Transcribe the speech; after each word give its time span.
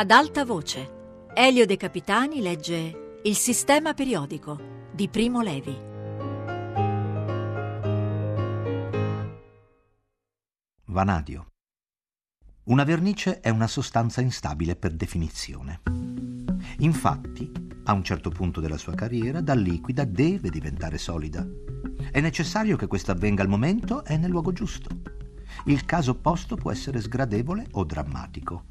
Ad 0.00 0.10
alta 0.12 0.46
voce, 0.46 1.28
Elio 1.34 1.66
De 1.66 1.76
Capitani 1.76 2.40
legge 2.40 3.18
Il 3.22 3.36
sistema 3.36 3.92
periodico 3.92 4.88
di 4.94 5.10
Primo 5.10 5.42
Levi. 5.42 5.78
Vanadio. 10.86 11.48
Una 12.64 12.84
vernice 12.84 13.40
è 13.40 13.50
una 13.50 13.66
sostanza 13.66 14.22
instabile 14.22 14.74
per 14.74 14.94
definizione. 14.94 15.82
Infatti, 16.78 17.52
a 17.84 17.92
un 17.92 18.02
certo 18.02 18.30
punto 18.30 18.60
della 18.60 18.78
sua 18.78 18.94
carriera, 18.94 19.42
da 19.42 19.52
liquida 19.52 20.04
deve 20.06 20.48
diventare 20.48 20.96
solida. 20.96 21.46
È 22.10 22.20
necessario 22.22 22.78
che 22.78 22.86
questo 22.86 23.10
avvenga 23.10 23.42
al 23.42 23.50
momento 23.50 24.02
e 24.06 24.16
nel 24.16 24.30
luogo 24.30 24.54
giusto. 24.54 24.88
Il 25.66 25.84
caso 25.84 26.12
opposto 26.12 26.56
può 26.56 26.70
essere 26.70 27.02
sgradevole 27.02 27.66
o 27.72 27.84
drammatico. 27.84 28.64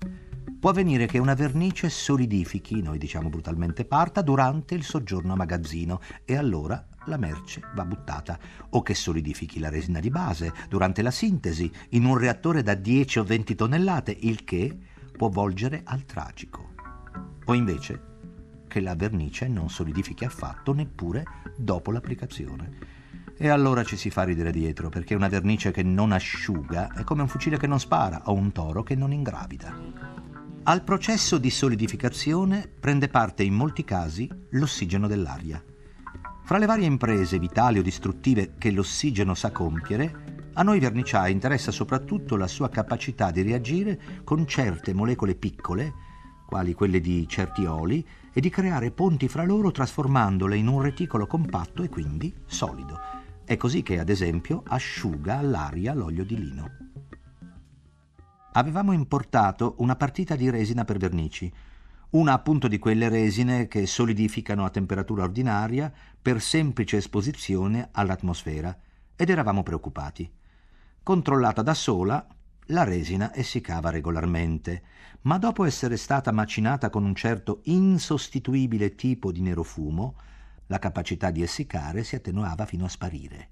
Può 0.59 0.72
avvenire 0.72 1.05
che 1.05 1.20
una 1.20 1.36
vernice 1.36 1.90
solidifichi, 1.90 2.81
noi 2.81 2.98
diciamo 2.98 3.30
brutalmente 3.30 3.86
parta, 3.86 4.22
durante 4.22 4.76
il 4.76 4.84
soggiorno 4.84 5.32
a 5.32 5.38
magazzino 5.38 6.02
e 6.26 6.35
allora 6.35 6.85
la 7.05 7.16
merce 7.16 7.62
va 7.76 7.85
buttata, 7.85 8.38
o 8.72 8.82
che 8.82 8.94
solidifichi 8.94 9.59
la 9.59 9.70
resina 9.70 10.02
di 10.02 10.09
base 10.09 10.52
durante 10.68 11.02
la 11.02 11.12
sintesi 11.12 11.72
in 11.91 12.04
un 12.04 12.18
reattore 12.18 12.62
da 12.62 12.76
10 12.76 13.20
o 13.20 13.23
20 13.23 13.55
tonnellate, 13.55 14.18
il 14.20 14.44
che 14.44 14.77
può 15.16 15.30
volgere 15.30 15.80
al 15.85 16.04
tragico. 16.04 16.71
O 17.46 17.54
invece 17.54 18.02
che 18.68 18.82
la 18.82 18.96
vernice 18.96 19.48
non 19.48 19.70
solidifichi 19.70 20.26
affatto 20.26 20.73
neppure 20.73 21.23
dopo 21.55 21.90
l'applicazione. 21.90 22.98
E 23.38 23.48
allora 23.48 23.85
ci 23.85 23.96
si 23.96 24.10
fa 24.10 24.23
ridere 24.23 24.52
dietro, 24.52 24.90
perché 24.90 25.16
una 25.16 25.30
vernice 25.30 25.71
che 25.71 25.84
non 25.84 26.12
asciuga 26.12 26.91
è 26.91 27.05
come 27.05 27.21
un 27.21 27.30
fucile 27.30 27.57
che 27.57 27.65
non 27.65 27.80
spara 27.80 28.24
o 28.26 28.34
un 28.34 28.52
toro 28.52 28.84
che 28.84 28.96
non 28.96 29.13
ingravida. 29.13 30.29
Al 30.63 30.84
processo 30.84 31.38
di 31.38 31.49
solidificazione 31.49 32.70
prende 32.79 33.07
parte 33.07 33.43
in 33.43 33.54
molti 33.54 33.84
casi 33.84 34.29
l'ossigeno 34.52 35.07
dell'aria. 35.07 35.63
Fra 36.43 36.57
le 36.57 36.65
varie 36.65 36.85
imprese 36.85 37.40
vitali 37.40 37.79
o 37.79 37.82
distruttive 37.82 38.55
che 38.57 38.70
l'ossigeno 38.70 39.34
sa 39.34 39.52
compiere, 39.52 40.49
a 40.54 40.63
noi 40.63 40.80
verniciai 40.80 41.32
interessa 41.32 41.71
soprattutto 41.71 42.35
la 42.35 42.46
sua 42.46 42.70
capacità 42.70 43.32
di 43.32 43.41
reagire 43.41 43.99
con 44.24 44.46
certe 44.46 44.93
molecole 44.93 45.34
piccole, 45.34 45.93
quali 46.46 46.74
quelle 46.74 46.99
di 46.99 47.26
certi 47.27 47.65
oli, 47.65 48.05
e 48.32 48.41
di 48.41 48.49
creare 48.49 48.91
ponti 48.91 49.27
fra 49.27 49.46
loro 49.46 49.71
trasformandole 49.71 50.57
in 50.57 50.68
un 50.68 50.82
reticolo 50.82 51.26
compatto 51.26 51.84
e 51.84 51.90
quindi 51.90 52.32
solido. 52.46 52.99
È 53.46 53.55
così 53.57 53.82
che, 53.82 53.98
ad 53.98 54.10
esempio, 54.10 54.63
asciuga 54.68 55.37
all'aria 55.37 55.93
l'olio 55.93 56.26
di 56.26 56.37
lino 56.37 56.88
avevamo 58.54 58.92
importato 58.92 59.76
una 59.80 59.96
partita 59.96 60.36
di 60.36 60.50
resina 60.50 60.86
per 60.86 60.98
vernici, 60.98 61.52
una 62.12 62.34
appunto 62.34 62.68
di 62.68 62.80
quelle 62.80 63.08
resine 63.08 63.68
che 63.68 63.86
solidificano 63.86 64.66
a 64.66 64.69
temperatura 64.69 65.24
ordinaria 65.24 65.92
per 66.22 66.42
semplice 66.42 66.97
esposizione 66.97 67.90
all'atmosfera, 67.92 68.75
ed 69.16 69.30
eravamo 69.30 69.64
preoccupati. 69.64 70.31
Controllata 71.03 71.62
da 71.62 71.74
sola, 71.74 72.25
la 72.68 72.84
resina 72.84 73.34
essiccava 73.34 73.90
regolarmente, 73.90 74.84
ma 75.22 75.38
dopo 75.38 75.66
essere 75.66 75.97
stata 75.97 76.31
macinata 76.31 76.90
con 76.90 77.03
un 77.03 77.16
certo 77.16 77.62
insostituibile 77.64 78.96
tipo 78.96 79.31
di 79.31 79.42
nerofumo, 79.42 80.16
la 80.68 80.80
capacità 80.80 81.31
di 81.31 81.42
essiccare 81.42 82.03
si 82.03 82.16
attenuava 82.16 82.66
fino 82.66 82.86
a 82.86 82.90
sparire. 82.90 83.50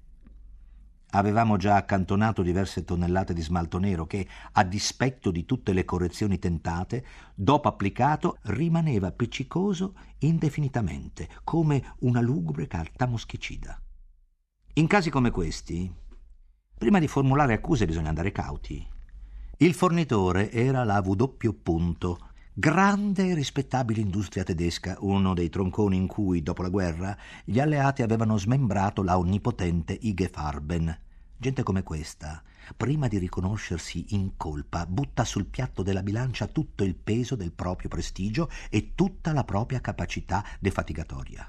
Avevamo 1.12 1.56
già 1.56 1.76
accantonato 1.76 2.42
diverse 2.42 2.84
tonnellate 2.84 3.32
di 3.32 3.40
smalto 3.40 3.78
nero 3.78 4.06
che, 4.06 4.28
a 4.52 4.62
dispetto 4.62 5.30
di 5.30 5.46
tutte 5.46 5.72
le 5.72 5.86
correzioni 5.86 6.38
tentate, 6.38 7.04
dopo 7.34 7.68
applicato 7.68 8.38
rimaneva 8.42 9.06
appiccicoso 9.06 9.94
indefinitamente, 10.18 11.28
come 11.44 11.94
una 12.00 12.20
lugubre 12.20 12.66
carta 12.66 13.06
moschicida. 13.06 13.80
In 14.74 14.86
casi 14.86 15.08
come 15.08 15.30
questi, 15.30 15.90
prima 16.76 16.98
di 16.98 17.08
formulare 17.08 17.54
accuse 17.54 17.86
bisogna 17.86 18.10
andare 18.10 18.30
cauti. 18.30 18.86
Il 19.56 19.74
fornitore 19.74 20.52
era 20.52 20.84
la 20.84 21.02
W. 21.04 21.24
Grande 22.60 23.28
e 23.28 23.34
rispettabile 23.34 24.00
industria 24.00 24.42
tedesca, 24.42 24.96
uno 25.02 25.32
dei 25.32 25.48
tronconi 25.48 25.96
in 25.96 26.08
cui, 26.08 26.42
dopo 26.42 26.62
la 26.62 26.68
guerra, 26.68 27.16
gli 27.44 27.60
alleati 27.60 28.02
avevano 28.02 28.36
smembrato 28.36 29.04
la 29.04 29.16
onnipotente 29.16 29.96
IG 30.00 30.28
Farben. 30.28 30.98
Gente 31.36 31.62
come 31.62 31.84
questa, 31.84 32.42
prima 32.76 33.06
di 33.06 33.18
riconoscersi 33.18 34.06
in 34.08 34.36
colpa, 34.36 34.86
butta 34.86 35.24
sul 35.24 35.46
piatto 35.46 35.84
della 35.84 36.02
bilancia 36.02 36.48
tutto 36.48 36.82
il 36.82 36.96
peso 36.96 37.36
del 37.36 37.52
proprio 37.52 37.88
prestigio 37.88 38.50
e 38.70 38.92
tutta 38.96 39.32
la 39.32 39.44
propria 39.44 39.80
capacità 39.80 40.44
defatigatoria. 40.58 41.48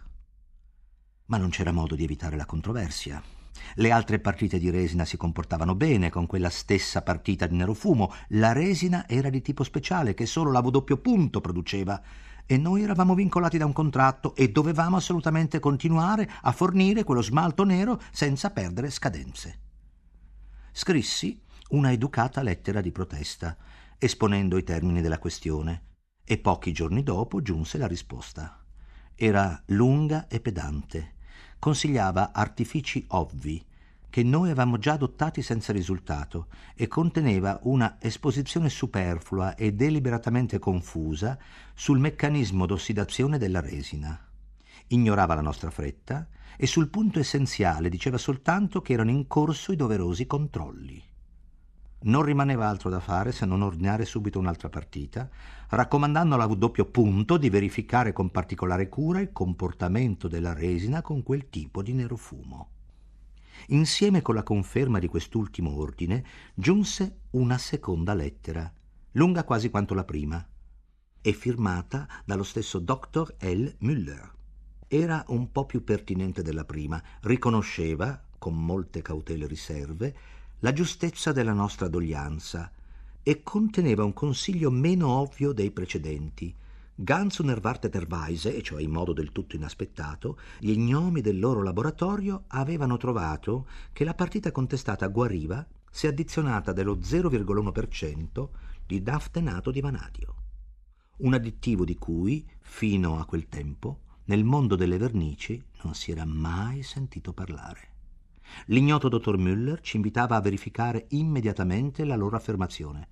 Ma 1.26 1.38
non 1.38 1.50
c'era 1.50 1.72
modo 1.72 1.96
di 1.96 2.04
evitare 2.04 2.36
la 2.36 2.46
controversia. 2.46 3.39
Le 3.76 3.92
altre 3.92 4.20
partite 4.20 4.60
di 4.60 4.70
resina 4.70 5.06
si 5.06 5.18
comportavano 5.18 5.76
bene 5.76 6.10
con 6.10 6.26
quella 6.26 6.50
stessa 6.50 7.02
partita 7.02 7.48
di 7.48 7.56
nerofumo. 7.56 8.14
La 8.30 8.52
resina 8.52 9.08
era 9.08 9.30
di 9.30 9.42
tipo 9.42 9.64
speciale 9.64 10.14
che 10.14 10.26
solo 10.26 10.52
la 10.52 10.60
W 10.60 10.94
punto 11.02 11.42
produceva 11.42 12.02
e 12.46 12.58
noi 12.58 12.82
eravamo 12.82 13.14
vincolati 13.14 13.58
da 13.58 13.66
un 13.66 13.74
contratto 13.74 14.36
e 14.36 14.50
dovevamo 14.50 14.98
assolutamente 14.98 15.60
continuare 15.60 16.30
a 16.42 16.52
fornire 16.52 17.04
quello 17.04 17.22
smalto 17.22 17.64
nero 17.64 18.02
senza 18.12 18.50
perdere 18.50 18.90
scadenze. 18.90 19.60
Scrissi 20.72 21.40
una 21.70 21.92
educata 21.92 22.42
lettera 22.42 22.82
di 22.82 22.92
protesta, 22.92 23.56
esponendo 24.00 24.58
i 24.58 24.64
termini 24.64 25.02
della 25.02 25.20
questione, 25.20 25.84
e 26.24 26.40
pochi 26.40 26.72
giorni 26.72 27.04
dopo 27.04 27.42
giunse 27.42 27.78
la 27.78 27.88
risposta. 27.88 28.64
Era 29.14 29.62
lunga 29.68 30.28
e 30.28 30.40
pedante 30.40 31.18
consigliava 31.60 32.32
artifici 32.34 33.04
ovvi 33.10 33.64
che 34.10 34.24
noi 34.24 34.50
avevamo 34.50 34.80
già 34.80 34.94
adottati 34.94 35.42
senza 35.44 35.72
risultato 35.72 36.48
e 36.74 36.88
conteneva 36.88 37.60
una 37.64 37.98
esposizione 38.00 38.70
superflua 38.70 39.54
e 39.56 39.74
deliberatamente 39.74 40.58
confusa 40.58 41.38
sul 41.76 42.00
meccanismo 42.00 42.66
d'ossidazione 42.66 43.38
della 43.38 43.60
resina. 43.60 44.20
Ignorava 44.88 45.36
la 45.36 45.42
nostra 45.42 45.70
fretta 45.70 46.28
e 46.58 46.66
sul 46.66 46.90
punto 46.90 47.20
essenziale 47.20 47.90
diceva 47.90 48.18
soltanto 48.18 48.82
che 48.82 48.94
erano 48.94 49.12
in 49.12 49.28
corso 49.28 49.72
i 49.72 49.76
doverosi 49.76 50.26
controlli. 50.26 51.09
Non 52.02 52.24
rimaneva 52.24 52.68
altro 52.68 52.90
da 52.90 53.02
fare 53.02 53.34
se 53.34 53.46
non 53.46 53.62
ordinare 53.62 54.06
subito 54.06 54.40
un'altra 54.40 54.70
partita, 54.70 55.30
raccomandando 55.70 56.36
alla 56.36 56.46
W 56.46 56.84
punto 56.90 57.36
di 57.36 57.50
verificare 57.50 58.14
con 58.14 58.32
particolare 58.32 58.88
cura 58.88 59.20
il 59.20 59.34
comportamento 59.34 60.30
della 60.30 60.54
resina 60.54 61.02
con 61.02 61.24
quel 61.24 61.50
tipo 61.50 61.82
di 61.82 61.94
nerofumo. 61.94 62.70
Insieme 63.68 64.22
con 64.22 64.36
la 64.36 64.44
conferma 64.44 65.00
di 65.00 65.08
quest'ultimo 65.08 65.76
ordine 65.78 66.24
giunse 66.54 67.20
una 67.32 67.58
seconda 67.58 68.14
lettera, 68.14 68.72
lunga 69.14 69.44
quasi 69.44 69.70
quanto 69.70 69.94
la 69.94 70.06
prima, 70.06 70.48
e 71.22 71.34
firmata 71.34 72.08
dallo 72.24 72.44
stesso 72.44 72.80
Dr. 72.80 73.36
L. 73.42 73.66
Müller. 73.82 74.32
Era 74.88 75.26
un 75.28 75.52
po' 75.52 75.66
più 75.66 75.84
pertinente 75.84 76.42
della 76.42 76.64
prima, 76.64 77.04
riconosceva, 77.22 78.24
con 78.38 78.56
molte 78.56 79.02
cautele 79.02 79.46
riserve, 79.46 80.16
la 80.60 80.74
giustezza 80.74 81.32
della 81.32 81.54
nostra 81.54 81.88
doglianza 81.88 82.72
e 83.24 83.44
conteneva 83.44 84.04
un 84.04 84.14
consiglio 84.14 84.70
meno 84.70 85.08
ovvio 85.08 85.54
dei 85.54 85.72
precedenti. 85.72 86.54
Ganz 86.96 87.38
unerwarteterweise, 87.38 88.54
e 88.54 88.62
cioè 88.62 88.82
in 88.82 88.92
modo 88.92 89.14
del 89.14 89.32
tutto 89.32 89.56
inaspettato, 89.56 90.38
gli 90.60 90.76
gnomi 90.76 91.22
del 91.22 91.40
loro 91.40 91.64
laboratorio 91.64 92.44
avevano 92.48 92.98
trovato 92.98 93.68
che 93.94 94.04
la 94.04 94.14
partita 94.14 94.52
contestata 94.52 95.08
guariva 95.08 95.66
se 95.90 96.08
addizionata 96.08 96.74
dello 96.74 96.98
0,1% 96.98 98.50
di 98.86 99.02
daftenato 99.02 99.72
di 99.72 99.80
vanadio, 99.80 100.36
un 101.18 101.34
additivo 101.34 101.86
di 101.86 101.96
cui, 101.96 102.46
fino 102.60 103.18
a 103.20 103.26
quel 103.26 103.48
tempo, 103.48 104.02
nel 104.26 104.44
mondo 104.44 104.76
delle 104.76 104.98
vernici 104.98 105.64
non 105.84 105.96
si 105.96 106.12
era 106.12 106.26
mai 106.26 106.84
sentito 106.84 107.32
parlare. 107.32 107.89
L'ignoto 108.68 109.10
dottor 109.10 109.38
Müller 109.38 109.80
ci 109.82 109.96
invitava 109.96 110.36
a 110.36 110.42
verificare 110.42 111.06
immediatamente 111.10 112.06
la 112.06 112.16
loro 112.16 112.36
affermazione. 112.36 113.08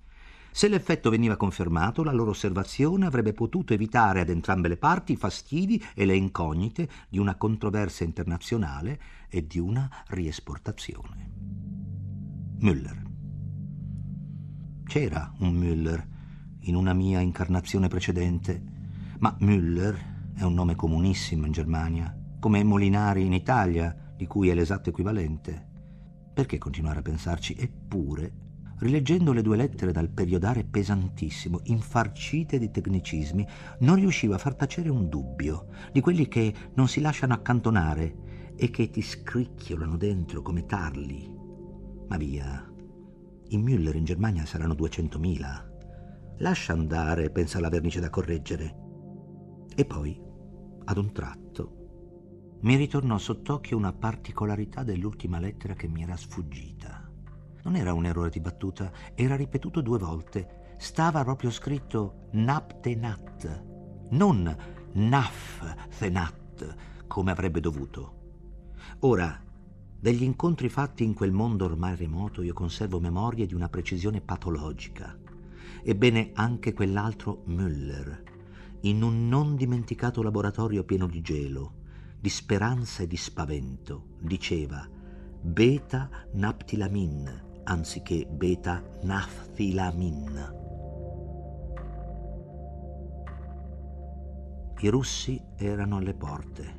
Se 0.50 0.66
l'effetto 0.66 1.10
veniva 1.10 1.36
confermato, 1.36 2.02
la 2.02 2.12
loro 2.12 2.30
osservazione 2.30 3.06
avrebbe 3.06 3.32
potuto 3.32 3.74
evitare 3.74 4.20
ad 4.20 4.28
entrambe 4.28 4.68
le 4.68 4.76
parti 4.76 5.12
i 5.12 5.16
fastidi 5.16 5.82
e 5.94 6.04
le 6.04 6.16
incognite 6.16 6.88
di 7.08 7.18
una 7.18 7.36
controversia 7.36 8.06
internazionale 8.06 9.00
e 9.28 9.46
di 9.46 9.58
una 9.58 9.88
riesportazione. 10.08 11.30
Müller. 12.60 13.02
C'era 14.84 15.32
un 15.38 15.54
Müller 15.54 16.06
in 16.62 16.74
una 16.74 16.92
mia 16.92 17.20
incarnazione 17.20 17.88
precedente, 17.88 18.60
ma 19.18 19.36
Müller 19.40 20.32
è 20.34 20.42
un 20.42 20.54
nome 20.54 20.74
comunissimo 20.74 21.46
in 21.46 21.52
Germania, 21.52 22.16
come 22.40 22.64
Molinari 22.64 23.24
in 23.24 23.32
Italia, 23.32 24.07
di 24.18 24.26
cui 24.26 24.48
è 24.48 24.54
l'esatto 24.54 24.90
equivalente. 24.90 25.66
Perché 26.34 26.58
continuare 26.58 26.98
a 26.98 27.02
pensarci? 27.02 27.54
Eppure 27.56 28.46
rileggendo 28.78 29.32
le 29.32 29.42
due 29.42 29.56
lettere 29.56 29.92
dal 29.92 30.10
periodare 30.10 30.64
pesantissimo, 30.64 31.60
infarcite 31.64 32.58
di 32.58 32.70
tecnicismi, 32.70 33.46
non 33.80 33.96
riuscivo 33.96 34.34
a 34.34 34.38
far 34.38 34.54
tacere 34.54 34.88
un 34.88 35.08
dubbio, 35.08 35.68
di 35.92 36.00
quelli 36.00 36.28
che 36.28 36.54
non 36.74 36.88
si 36.88 37.00
lasciano 37.00 37.34
accantonare 37.34 38.52
e 38.56 38.70
che 38.70 38.90
ti 38.90 39.02
scricchiolano 39.02 39.96
dentro 39.96 40.42
come 40.42 40.66
tarli. 40.66 41.28
Ma 42.08 42.16
via, 42.16 42.72
i 43.48 43.58
Müller 43.58 43.96
in 43.96 44.04
Germania 44.04 44.46
saranno 44.46 44.74
200.000. 44.74 45.66
Lascia 46.38 46.72
andare, 46.72 47.30
pensa 47.30 47.60
la 47.60 47.68
vernice 47.68 48.00
da 48.00 48.10
correggere. 48.10 48.76
E 49.74 49.84
poi, 49.84 50.20
ad 50.84 50.96
un 50.96 51.12
tratto, 51.12 51.77
mi 52.60 52.74
ritornò 52.74 53.18
sott'occhio 53.18 53.76
una 53.76 53.92
particolarità 53.92 54.82
dell'ultima 54.82 55.38
lettera 55.38 55.74
che 55.74 55.86
mi 55.86 56.02
era 56.02 56.16
sfuggita. 56.16 57.08
Non 57.62 57.76
era 57.76 57.92
un 57.92 58.04
errore 58.04 58.30
di 58.30 58.40
battuta, 58.40 58.90
era 59.14 59.36
ripetuto 59.36 59.80
due 59.80 59.98
volte. 59.98 60.74
Stava 60.78 61.22
proprio 61.22 61.50
scritto 61.50 62.28
Naptenat, 62.32 63.64
non 64.10 64.56
Nafthenat, 64.92 66.76
come 67.06 67.30
avrebbe 67.30 67.60
dovuto. 67.60 68.16
Ora, 69.00 69.40
degli 70.00 70.22
incontri 70.22 70.68
fatti 70.68 71.04
in 71.04 71.14
quel 71.14 71.32
mondo 71.32 71.64
ormai 71.64 71.94
remoto 71.94 72.42
io 72.42 72.54
conservo 72.54 72.98
memorie 72.98 73.46
di 73.46 73.54
una 73.54 73.68
precisione 73.68 74.20
patologica. 74.20 75.16
Ebbene, 75.84 76.30
anche 76.34 76.72
quell'altro 76.72 77.44
Müller, 77.46 78.22
in 78.82 79.02
un 79.02 79.28
non 79.28 79.54
dimenticato 79.54 80.22
laboratorio 80.22 80.82
pieno 80.84 81.06
di 81.06 81.20
gelo, 81.20 81.77
di 82.20 82.28
speranza 82.28 83.02
e 83.02 83.06
di 83.06 83.16
spavento, 83.16 84.16
diceva 84.20 84.86
beta 85.40 86.10
naptilamin 86.32 87.46
anziché 87.68 88.26
beta 88.26 88.82
naphthilamin. 89.02 90.54
I 94.80 94.88
russi 94.88 95.40
erano 95.56 95.96
alle 95.98 96.14
porte. 96.14 96.76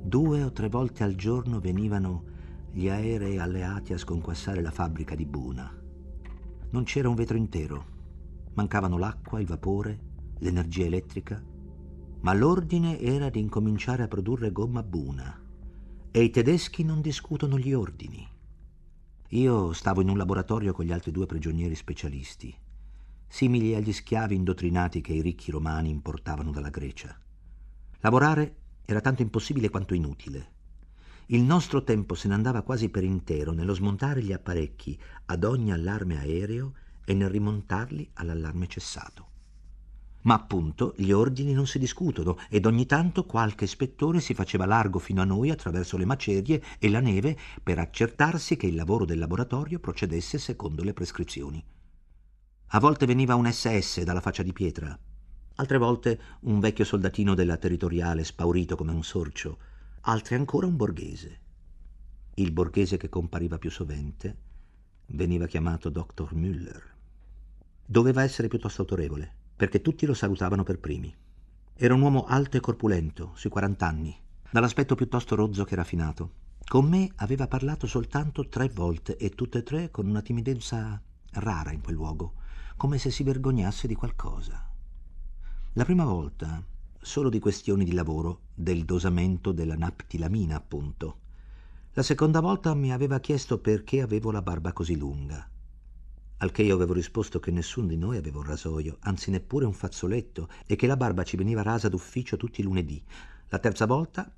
Due 0.00 0.42
o 0.42 0.52
tre 0.52 0.68
volte 0.68 1.04
al 1.04 1.16
giorno 1.16 1.60
venivano 1.60 2.24
gli 2.72 2.88
aerei 2.88 3.38
alleati 3.38 3.92
a 3.92 3.98
sconquassare 3.98 4.62
la 4.62 4.70
fabbrica 4.70 5.14
di 5.14 5.26
Buna. 5.26 5.70
Non 6.70 6.84
c'era 6.84 7.08
un 7.08 7.14
vetro 7.14 7.36
intero. 7.36 7.94
Mancavano 8.54 8.96
l'acqua, 8.96 9.40
il 9.40 9.46
vapore, 9.46 9.98
l'energia 10.38 10.84
elettrica 10.84 11.42
ma 12.26 12.34
l'ordine 12.34 12.98
era 12.98 13.30
di 13.30 13.38
incominciare 13.38 14.02
a 14.02 14.08
produrre 14.08 14.50
gomma 14.50 14.82
Buna 14.82 15.40
e 16.10 16.24
i 16.24 16.30
tedeschi 16.30 16.82
non 16.82 17.00
discutono 17.00 17.56
gli 17.56 17.72
ordini. 17.72 18.28
Io 19.28 19.72
stavo 19.72 20.00
in 20.00 20.08
un 20.08 20.16
laboratorio 20.16 20.72
con 20.72 20.84
gli 20.84 20.90
altri 20.90 21.12
due 21.12 21.26
prigionieri 21.26 21.76
specialisti, 21.76 22.52
simili 23.28 23.76
agli 23.76 23.92
schiavi 23.92 24.34
indottrinati 24.34 25.00
che 25.00 25.12
i 25.12 25.22
ricchi 25.22 25.52
romani 25.52 25.88
importavano 25.88 26.50
dalla 26.50 26.68
Grecia. 26.68 27.16
Lavorare 28.00 28.56
era 28.84 29.00
tanto 29.00 29.22
impossibile 29.22 29.68
quanto 29.68 29.94
inutile. 29.94 30.54
Il 31.26 31.42
nostro 31.42 31.84
tempo 31.84 32.16
se 32.16 32.26
ne 32.26 32.34
andava 32.34 32.62
quasi 32.62 32.88
per 32.88 33.04
intero 33.04 33.52
nello 33.52 33.72
smontare 33.72 34.20
gli 34.20 34.32
apparecchi 34.32 34.98
ad 35.26 35.44
ogni 35.44 35.70
allarme 35.70 36.18
aereo 36.18 36.72
e 37.04 37.14
nel 37.14 37.30
rimontarli 37.30 38.10
all'allarme 38.14 38.66
cessato. 38.66 39.34
Ma 40.26 40.34
appunto 40.34 40.92
gli 40.96 41.12
ordini 41.12 41.52
non 41.52 41.68
si 41.68 41.78
discutono 41.78 42.36
ed 42.48 42.66
ogni 42.66 42.84
tanto 42.84 43.24
qualche 43.24 43.64
ispettore 43.64 44.20
si 44.20 44.34
faceva 44.34 44.66
largo 44.66 44.98
fino 44.98 45.22
a 45.22 45.24
noi 45.24 45.50
attraverso 45.50 45.96
le 45.96 46.04
macerie 46.04 46.60
e 46.80 46.90
la 46.90 46.98
neve 46.98 47.38
per 47.62 47.78
accertarsi 47.78 48.56
che 48.56 48.66
il 48.66 48.74
lavoro 48.74 49.04
del 49.04 49.20
laboratorio 49.20 49.78
procedesse 49.78 50.38
secondo 50.38 50.82
le 50.82 50.92
prescrizioni. 50.94 51.64
A 52.70 52.80
volte 52.80 53.06
veniva 53.06 53.36
un 53.36 53.50
SS 53.50 54.02
dalla 54.02 54.20
faccia 54.20 54.42
di 54.42 54.52
pietra, 54.52 54.98
altre 55.54 55.78
volte 55.78 56.20
un 56.40 56.58
vecchio 56.58 56.84
soldatino 56.84 57.34
della 57.34 57.56
territoriale 57.56 58.24
spaurito 58.24 58.74
come 58.74 58.90
un 58.90 59.04
sorcio, 59.04 59.58
altre 60.02 60.34
ancora 60.34 60.66
un 60.66 60.74
borghese. 60.74 61.40
Il 62.34 62.50
borghese 62.50 62.96
che 62.96 63.08
compariva 63.08 63.58
più 63.58 63.70
sovente 63.70 64.36
veniva 65.06 65.46
chiamato 65.46 65.88
Dr. 65.88 66.34
Müller. 66.34 66.82
Doveva 67.86 68.24
essere 68.24 68.48
piuttosto 68.48 68.80
autorevole 68.80 69.35
perché 69.56 69.80
tutti 69.80 70.06
lo 70.06 70.14
salutavano 70.14 70.62
per 70.62 70.78
primi. 70.78 71.14
Era 71.74 71.94
un 71.94 72.02
uomo 72.02 72.24
alto 72.26 72.56
e 72.56 72.60
corpulento, 72.60 73.32
sui 73.34 73.50
quarant'anni, 73.50 74.16
dall'aspetto 74.50 74.94
piuttosto 74.94 75.34
rozzo 75.34 75.64
che 75.64 75.74
raffinato. 75.74 76.30
Con 76.64 76.88
me 76.88 77.10
aveva 77.16 77.48
parlato 77.48 77.86
soltanto 77.86 78.48
tre 78.48 78.68
volte 78.68 79.16
e 79.16 79.30
tutte 79.30 79.58
e 79.58 79.62
tre 79.62 79.90
con 79.90 80.06
una 80.06 80.22
timidezza 80.22 81.00
rara 81.32 81.72
in 81.72 81.80
quel 81.80 81.96
luogo, 81.96 82.34
come 82.76 82.98
se 82.98 83.10
si 83.10 83.22
vergognasse 83.22 83.86
di 83.86 83.94
qualcosa. 83.94 84.68
La 85.72 85.84
prima 85.84 86.04
volta 86.04 86.62
solo 87.06 87.30
di 87.30 87.38
questioni 87.38 87.84
di 87.84 87.92
lavoro, 87.92 88.40
del 88.52 88.84
dosamento 88.84 89.52
della 89.52 89.76
naptilamina, 89.76 90.56
appunto. 90.56 91.18
La 91.92 92.02
seconda 92.02 92.40
volta 92.40 92.74
mi 92.74 92.92
aveva 92.92 93.20
chiesto 93.20 93.58
perché 93.58 94.02
avevo 94.02 94.32
la 94.32 94.42
barba 94.42 94.72
così 94.72 94.96
lunga. 94.96 95.48
Al 96.38 96.52
che 96.52 96.62
io 96.62 96.74
avevo 96.74 96.92
risposto 96.92 97.40
che 97.40 97.50
nessuno 97.50 97.86
di 97.86 97.96
noi 97.96 98.18
aveva 98.18 98.38
un 98.38 98.44
rasoio, 98.44 98.98
anzi 99.00 99.30
neppure 99.30 99.64
un 99.64 99.72
fazzoletto, 99.72 100.48
e 100.66 100.76
che 100.76 100.86
la 100.86 100.96
barba 100.96 101.22
ci 101.22 101.36
veniva 101.36 101.62
rasa 101.62 101.88
d'ufficio 101.88 102.36
tutti 102.36 102.60
i 102.60 102.64
lunedì. 102.64 103.02
La 103.48 103.58
terza 103.58 103.86
volta 103.86 104.30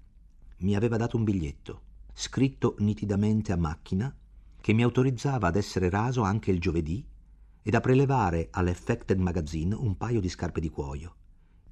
mi 0.58 0.76
aveva 0.76 0.96
dato 0.96 1.16
un 1.16 1.24
biglietto, 1.24 1.82
scritto 2.12 2.76
nitidamente 2.78 3.52
a 3.52 3.56
macchina, 3.56 4.14
che 4.60 4.72
mi 4.72 4.82
autorizzava 4.82 5.48
ad 5.48 5.56
essere 5.56 5.88
raso 5.90 6.22
anche 6.22 6.50
il 6.50 6.60
giovedì 6.60 7.04
ed 7.62 7.74
a 7.74 7.80
prelevare 7.80 8.48
all'Effected 8.50 9.18
Magazine 9.18 9.74
un 9.74 9.96
paio 9.96 10.20
di 10.20 10.28
scarpe 10.28 10.60
di 10.60 10.68
cuoio. 10.68 11.14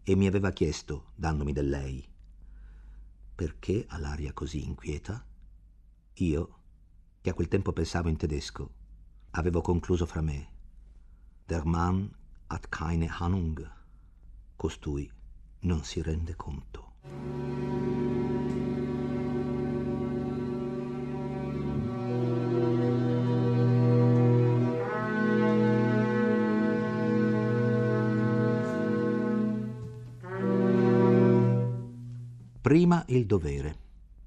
E 0.02 0.14
mi 0.16 0.26
aveva 0.26 0.50
chiesto, 0.50 1.12
dandomi 1.14 1.52
del 1.52 1.68
lei, 1.68 2.04
perché 3.34 3.84
ha 3.88 3.98
l'aria 3.98 4.32
così 4.32 4.64
inquieta? 4.64 5.24
Io, 6.14 6.58
che 7.20 7.30
a 7.30 7.34
quel 7.34 7.48
tempo 7.48 7.72
pensavo 7.72 8.08
in 8.08 8.16
tedesco, 8.16 8.70
avevo 9.38 9.60
concluso 9.60 10.06
fra 10.06 10.22
me. 10.22 10.48
Der 11.46 11.64
Mann 11.64 12.10
hat 12.48 12.68
keine 12.70 13.08
Ahnung. 13.18 13.60
Costui 14.56 15.10
non 15.60 15.84
si 15.84 16.00
rende 16.00 16.34
conto. 16.34 16.94
Prima 32.62 33.04
il 33.08 33.26
dovere. 33.26 33.76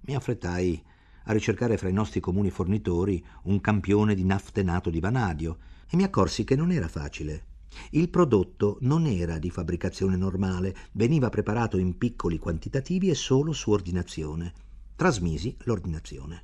Mi 0.02 0.16
affrettai 0.16 0.82
a 1.24 1.34
ricercare 1.34 1.78
fra 1.78 1.90
i 1.90 1.94
nostri 1.94 2.20
comuni 2.20 2.50
fornitori 2.50 3.24
un 3.44 3.62
campione 3.62 4.16
di 4.16 4.24
naftenato 4.24 4.90
di 4.90 5.00
vanadio 5.00 5.58
e 5.90 5.96
mi 5.96 6.04
accorsi 6.04 6.44
che 6.44 6.56
non 6.56 6.72
era 6.72 6.88
facile. 6.88 7.46
Il 7.92 8.10
prodotto 8.10 8.78
non 8.82 9.06
era 9.06 9.38
di 9.38 9.50
fabbricazione 9.50 10.16
normale, 10.16 10.76
veniva 10.94 11.30
preparato 11.30 11.78
in 11.78 11.98
piccoli 11.98 12.38
quantitativi 12.38 13.10
e 13.10 13.16
solo 13.16 13.54
su 13.54 13.72
ordinazione. 13.72 14.54
Trasmisi 14.96 15.56
l'ordinazione. 15.64 16.44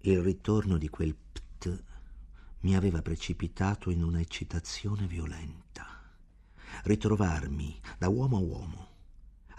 Il 0.00 0.20
ritorno 0.20 0.78
di 0.78 0.88
quel 0.88 1.14
pt 1.14 1.82
mi 2.60 2.76
aveva 2.76 3.02
precipitato 3.02 3.90
in 3.90 4.02
una 4.02 4.20
eccitazione 4.20 5.06
violenta. 5.06 5.86
Ritrovarmi 6.84 7.80
da 7.98 8.08
uomo 8.08 8.36
a 8.36 8.40
uomo 8.40 8.86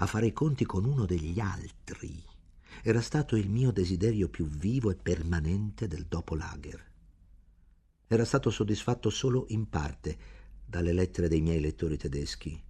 a 0.02 0.06
fare 0.06 0.28
i 0.28 0.34
conti 0.34 0.66
con 0.66 0.86
uno 0.86 1.06
degli 1.06 1.40
altri 1.40 2.24
era 2.82 3.02
stato 3.02 3.36
il 3.36 3.50
mio 3.50 3.72
desiderio 3.72 4.30
più 4.30 4.48
vivo 4.48 4.90
e 4.90 4.96
permanente 4.96 5.88
del 5.88 6.06
dopo 6.06 6.36
lager. 6.36 6.88
Era 8.08 8.26
stato 8.26 8.50
soddisfatto 8.50 9.10
solo 9.10 9.46
in 9.50 9.70
parte 9.70 10.18
dalle 10.66 10.94
lettere 10.94 11.28
dei 11.28 11.42
miei 11.42 11.60
lettori 11.60 11.98
tedeschi. 11.98 12.62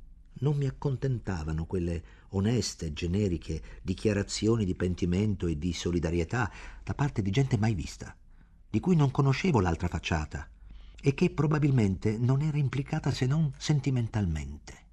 Non 0.42 0.58
mi 0.58 0.66
accontentavano 0.66 1.66
quelle 1.66 2.04
oneste, 2.30 2.94
generiche 2.94 3.62
dichiarazioni 3.82 4.66
di 4.66 4.76
pentimento 4.76 5.48
e 5.48 5.58
di 5.58 5.74
solidarietà 5.74 6.52
da 6.84 6.94
parte 6.94 7.22
di 7.22 7.30
gente 7.30 7.58
mai 7.58 7.74
vista, 7.74 8.16
di 8.70 8.80
cui 8.80 8.96
non 8.96 9.12
conoscevo 9.12 9.60
l'altra 9.60 9.88
facciata 9.88 10.50
e 11.02 11.14
che 11.14 11.30
probabilmente 11.30 12.18
non 12.18 12.42
era 12.42 12.58
implicata 12.58 13.12
se 13.12 13.26
non 13.26 13.54
sentimentalmente. 13.58 14.88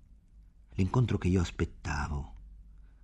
L'incontro 0.74 1.16
che 1.18 1.28
io 1.28 1.40
aspettavo 1.40 2.34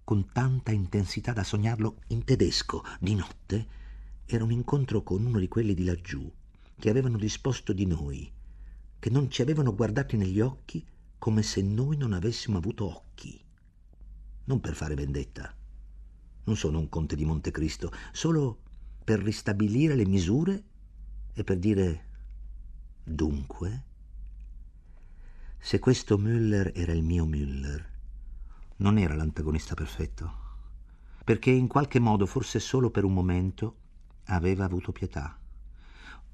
con 0.05 0.31
tanta 0.33 0.73
intensità 0.73 1.33
da 1.33 1.45
sognarlo 1.45 1.99
in 2.09 2.25
tedesco 2.25 2.83
di 2.99 3.15
notte, 3.15 3.67
era 4.27 4.45
un 4.45 4.51
incontro 4.51 5.03
con 5.03 5.25
uno 5.25 5.39
di 5.39 5.49
quelli 5.49 5.75
di 5.75 5.85
laggiù 5.85 6.31
che 6.79 6.91
avevano 6.91 7.17
disposto 7.17 7.73
di 7.73 7.87
noi, 7.87 8.31
che 8.99 9.11
non 9.11 9.31
ci 9.31 9.43
avevano 9.43 9.75
guardati 9.75 10.17
negli 10.17 10.41
occhi 10.41 10.85
come 11.19 11.43
se 11.43 11.63
noi 11.63 11.97
non 11.97 12.13
avessimo 12.13 12.59
avuto 12.59 12.85
occhi. 12.87 13.41
Non 14.45 14.61
per 14.61 14.75
fare 14.75 14.95
vendetta. 14.95 15.55
Non 16.45 16.57
sono 16.57 16.81
un 16.81 16.89
conte 16.89 17.15
di 17.15 17.25
Montecristo, 17.25 17.93
solo 18.11 18.63
per 19.05 19.21
ristabilire 19.21 19.95
le 19.95 20.07
misure 20.07 20.65
e 21.33 21.45
per 21.45 21.59
dire 21.59 22.09
Dunque, 23.05 23.85
se 25.59 25.79
questo 25.79 26.19
Müller 26.19 26.73
era 26.75 26.93
il 26.93 27.03
mio 27.03 27.25
Müller, 27.25 27.92
non 28.83 28.99
era 28.99 29.15
l'antagonista 29.15 29.75
perfetto, 29.75 30.41
perché 31.25 31.51
in 31.51 31.69
qualche 31.69 31.99
modo, 31.99 32.27
forse 32.27 32.59
solo 32.59 32.91
per 32.91 33.05
un 33.05 33.15
momento, 33.15 33.77
aveva 34.25 34.65
avuto 34.65 34.93
pietà, 34.93 35.39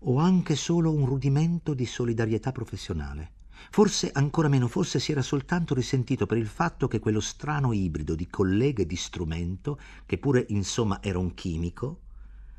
o 0.00 0.18
anche 0.18 0.56
solo 0.56 0.92
un 0.92 1.04
rudimento 1.04 1.74
di 1.74 1.86
solidarietà 1.86 2.50
professionale. 2.50 3.32
Forse 3.70 4.10
ancora 4.12 4.48
meno, 4.48 4.68
forse 4.68 5.00
si 5.00 5.12
era 5.12 5.20
soltanto 5.20 5.74
risentito 5.74 6.26
per 6.26 6.38
il 6.38 6.46
fatto 6.46 6.88
che 6.88 7.00
quello 7.00 7.20
strano 7.20 7.72
ibrido 7.72 8.14
di 8.14 8.28
collega 8.28 8.82
e 8.82 8.86
di 8.86 8.96
strumento, 8.96 9.78
che 10.06 10.18
pure 10.18 10.46
insomma 10.48 11.02
era 11.02 11.18
un 11.18 11.34
chimico, 11.34 12.00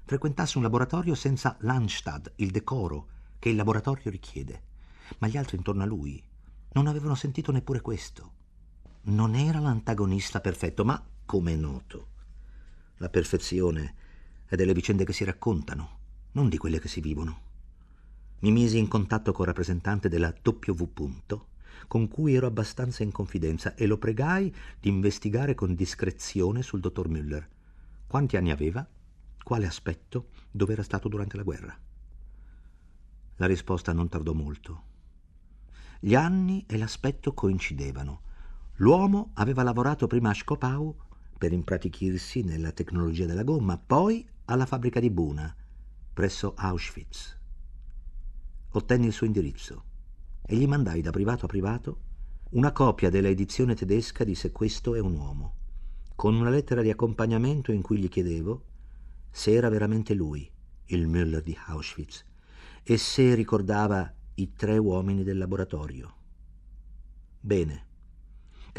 frequentasse 0.04 0.58
un 0.58 0.64
laboratorio 0.64 1.16
senza 1.16 1.56
l'Anstad, 1.62 2.34
il 2.38 2.52
decoro 2.52 3.08
che 3.40 3.50
il 3.50 3.56
laboratorio 3.56 4.12
richiede. 4.12 4.64
Ma 5.20 5.28
gli 5.28 5.38
altri 5.38 5.58
intorno 5.58 5.84
a 5.84 5.88
lui 5.88 6.22
non 6.74 6.88
avevano 6.88 7.16
sentito 7.16 7.52
neppure 7.52 7.82
questo. 7.82 8.34
Non 9.02 9.36
era 9.36 9.60
l'antagonista 9.60 10.42
perfetto, 10.42 10.84
ma, 10.84 11.02
come 11.26 11.54
è 11.54 11.56
noto, 11.56 12.08
la 12.98 13.10
perfezione 13.10 13.96
è 14.46 14.56
delle 14.56 14.74
vicende 14.74 15.06
che 15.06 15.14
si 15.14 15.24
raccontano, 15.24 15.98
non 16.34 16.50
di 16.50 16.58
quelle 16.58 16.80
che 16.80 16.90
si 16.90 17.00
vivono. 17.00 17.48
Mi 18.40 18.52
misi 18.52 18.78
in 18.78 18.88
contatto 18.88 19.32
col 19.32 19.46
rappresentante 19.46 20.10
della 20.10 20.34
W. 20.44 20.84
con 21.88 22.08
cui 22.10 22.36
ero 22.36 22.48
abbastanza 22.48 23.04
in 23.04 23.12
confidenza 23.12 23.74
e 23.76 23.86
lo 23.86 23.98
pregai 23.98 24.54
di 24.80 24.90
investigare 24.90 25.56
con 25.56 25.76
discrezione 25.76 26.62
sul 26.62 26.82
dottor 26.82 27.08
Müller. 27.08 27.48
Quanti 28.06 28.36
anni 28.36 28.52
aveva? 28.52 28.86
Quale 29.42 29.66
aspetto? 29.66 30.30
Dove 30.52 30.74
era 30.74 30.84
stato 30.84 31.08
durante 31.08 31.38
la 31.38 31.44
guerra? 31.44 31.78
La 33.38 33.46
risposta 33.46 33.94
non 33.94 34.10
tardò 34.10 34.34
molto. 34.34 34.84
Gli 36.00 36.16
anni 36.16 36.66
e 36.68 36.78
l'aspetto 36.78 37.34
coincidevano. 37.34 38.22
L'uomo 38.80 39.32
aveva 39.34 39.64
lavorato 39.64 40.08
prima 40.08 40.30
a 40.30 40.34
Schkopau 40.34 40.96
per 41.38 41.52
impratichirsi 41.52 42.44
nella 42.44 42.72
tecnologia 42.72 43.26
della 43.26 43.44
gomma, 43.44 43.78
poi 43.78 44.26
alla 44.46 44.66
fabbrica 44.66 45.02
di 45.02 45.10
Buna, 45.10 45.54
presso 46.14 46.54
Auschwitz. 46.56 47.38
Ottenni 48.72 49.08
il 49.08 49.12
suo 49.12 49.26
indirizzo 49.26 49.84
e 50.46 50.56
gli 50.56 50.66
mandai 50.66 51.02
da 51.02 51.12
privato 51.12 51.44
a 51.44 51.50
privato 51.50 52.02
una 52.52 52.72
copia 52.72 53.10
della 53.10 53.28
edizione 53.28 53.76
tedesca 53.76 54.24
di 54.24 54.34
Se 54.34 54.54
questo 54.54 54.96
è 54.96 55.00
un 55.00 55.14
uomo, 55.14 55.56
con 56.16 56.36
una 56.36 56.50
lettera 56.50 56.82
di 56.82 56.90
accompagnamento 56.90 57.74
in 57.74 57.82
cui 57.82 57.98
gli 57.98 58.08
chiedevo 58.08 58.64
se 59.30 59.52
era 59.52 59.68
veramente 59.68 60.14
lui, 60.14 60.50
il 60.86 61.06
Müller 61.06 61.42
di 61.42 61.56
Auschwitz, 61.68 62.24
e 62.84 62.98
se 62.98 63.36
ricordava 63.36 64.10
i 64.36 64.54
tre 64.54 64.78
uomini 64.78 65.24
del 65.24 65.38
laboratorio. 65.38 66.16
Bene, 67.42 67.88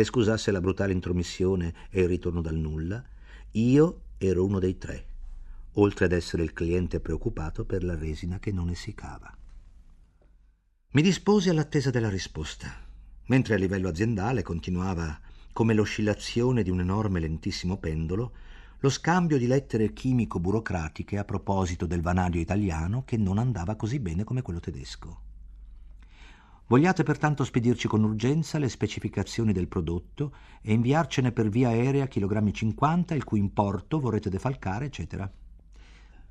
che 0.01 0.07
scusasse 0.07 0.51
la 0.51 0.63
brutale 0.63 0.95
intromissione 0.95 1.75
e 1.91 2.01
il 2.01 2.09
ritorno 2.09 2.41
dal 2.41 2.55
nulla, 2.55 3.05
io 3.51 4.01
ero 4.17 4.47
uno 4.47 4.59
dei 4.59 4.79
tre, 4.79 5.05
oltre 5.73 6.07
ad 6.07 6.13
essere 6.13 6.43
il 6.43 6.55
cliente 6.55 7.01
preoccupato 7.01 7.67
per 7.67 7.85
la 7.85 7.95
resina 7.95 8.39
che 8.39 8.51
non 8.51 8.71
essiccava. 8.71 9.37
Mi 10.93 11.03
disposi 11.03 11.51
all'attesa 11.51 11.91
della 11.91 12.09
risposta, 12.09 12.75
mentre 13.27 13.55
a 13.55 13.59
livello 13.59 13.91
aziendale 13.91 14.43
continuava, 14.43 15.21
come 15.53 15.75
l'oscillazione 15.75 16.63
di 16.63 16.71
un 16.71 16.81
enorme 16.81 17.21
lentissimo 17.21 17.77
pendolo, 17.77 18.33
lo 18.79 18.89
scambio 18.89 19.37
di 19.37 19.47
lettere 19.47 19.93
chimico-burocratiche 19.93 21.19
a 21.19 21.25
proposito 21.25 21.85
del 21.85 22.01
vanadio 22.01 22.41
italiano 22.41 23.05
che 23.05 23.19
non 23.19 23.37
andava 23.37 23.77
così 23.77 23.99
bene 23.99 24.25
come 24.25 24.41
quello 24.41 24.61
tedesco. 24.61 25.29
Vogliate 26.71 27.03
pertanto 27.03 27.43
spedirci 27.43 27.89
con 27.89 28.05
urgenza 28.05 28.57
le 28.61 28.69
specificazioni 28.69 29.53
del 29.53 29.67
prodotto 29.67 30.33
e 30.63 30.73
inviarcene 30.73 31.33
per 31.33 31.49
via 31.49 31.71
aerea 31.71 32.07
chilogrammi 32.07 32.55
50, 32.55 33.13
il 33.17 33.25
cui 33.25 33.41
importo 33.41 33.99
vorrete 33.99 34.31
defalcare, 34.31 34.85
eccetera. 34.85 35.29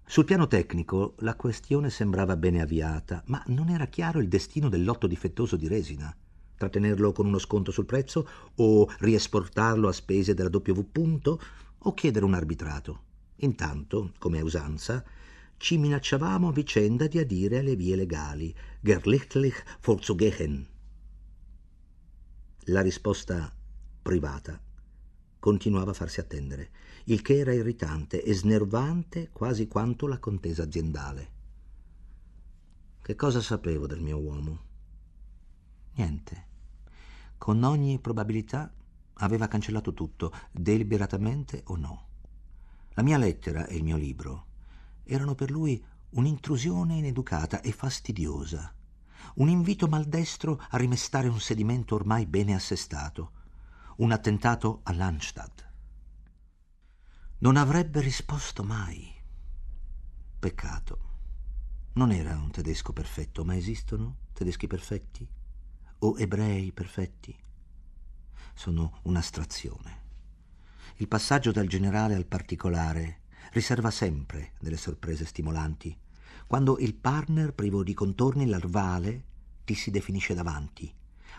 Sul 0.06 0.24
piano 0.24 0.48
tecnico 0.48 1.16
la 1.18 1.36
questione 1.36 1.90
sembrava 1.90 2.38
bene 2.38 2.62
avviata, 2.62 3.22
ma 3.26 3.44
non 3.48 3.68
era 3.68 3.88
chiaro 3.88 4.22
il 4.22 4.30
destino 4.30 4.70
del 4.70 4.86
lotto 4.86 5.08
difettoso 5.08 5.58
di 5.58 5.68
resina. 5.68 6.16
Trattenerlo 6.56 7.12
con 7.12 7.26
uno 7.26 7.38
sconto 7.38 7.72
sul 7.72 7.86
prezzo 7.86 8.26
o 8.56 8.90
riesportarlo 9.00 9.90
a 9.90 9.92
spese 9.92 10.34
della 10.34 10.50
W 10.50 11.38
o 11.80 11.94
chiedere 11.94 12.24
un 12.24 12.34
arbitrato. 12.34 13.02
Intanto, 13.42 14.14
come 14.18 14.38
è 14.38 14.42
usanza, 14.42 15.04
ci 15.60 15.78
minacciavamo 15.78 16.48
a 16.48 16.52
vicenda 16.54 17.08
di 17.08 17.20
adire 17.20 17.60
alle 17.60 17.76
vie 17.76 17.98
legali, 17.98 18.56
gerlichtlich 18.80 19.62
vorzugehen. 19.82 20.66
La 22.68 22.82
risposta 22.82 23.54
privata 24.02 24.58
continuava 25.38 25.92
a 25.92 25.94
farsi 25.94 26.22
attendere, 26.22 26.70
il 27.06 27.22
che 27.22 27.40
era 27.40 27.52
irritante 27.52 28.24
e 28.24 28.34
snervante 28.34 29.32
quasi 29.34 29.68
quanto 29.68 30.08
la 30.08 30.18
contesa 30.18 30.64
aziendale. 30.64 31.32
Che 33.02 33.16
cosa 33.16 33.42
sapevo 33.42 33.86
del 33.86 34.02
mio 34.02 34.18
uomo? 34.18 34.60
Niente. 35.96 36.48
Con 37.38 37.64
ogni 37.64 38.00
probabilità 38.00 38.74
aveva 39.16 39.50
cancellato 39.50 39.94
tutto, 39.94 40.32
deliberatamente 40.52 41.64
o 41.66 41.76
no. 41.76 42.08
La 42.92 43.04
mia 43.04 43.18
lettera 43.18 43.68
e 43.68 43.76
il 43.76 43.84
mio 43.84 43.98
libro 43.98 44.48
erano 45.10 45.36
per 45.36 45.52
lui 45.52 45.84
un'intrusione 46.12 46.96
ineducata 46.96 47.62
e 47.62 47.72
fastidiosa, 47.72 48.74
un 49.36 49.50
invito 49.50 49.88
maldestro 49.88 50.62
a 50.70 50.78
rimestare 50.78 51.28
un 51.28 51.40
sedimento 51.40 51.96
ormai 51.96 52.26
bene 52.26 52.54
assestato, 52.54 53.32
un 53.98 54.12
attentato 54.12 54.82
all'Anstad. 54.84 55.68
Non 57.40 57.58
avrebbe 57.58 58.02
risposto 58.02 58.64
mai. 58.64 59.12
Peccato. 60.40 61.08
Non 61.94 62.12
era 62.12 62.38
un 62.38 62.52
tedesco 62.52 62.94
perfetto, 62.94 63.44
ma 63.44 63.56
esistono 63.56 64.18
tedeschi 64.34 64.68
perfetti? 64.68 65.28
O 66.00 66.16
ebrei 66.18 66.72
perfetti? 66.72 67.36
sono 68.60 69.00
un'astrazione. 69.04 70.08
Il 70.98 71.08
passaggio 71.08 71.54
dal 71.54 71.68
generale 71.68 72.16
al 72.16 72.26
particolare 72.26 73.22
riserva 73.52 73.92
sempre 73.92 74.54
delle 74.60 74.78
sorprese 74.78 75.26
stimolanti, 75.26 75.98
quando 76.48 76.78
il 76.80 76.96
partner 76.96 77.54
privo 77.54 77.84
di 77.84 77.94
contorni 77.94 78.46
larvale 78.46 79.24
ti 79.66 79.76
si 79.76 79.92
definisce 79.92 80.34
davanti, 80.34 80.92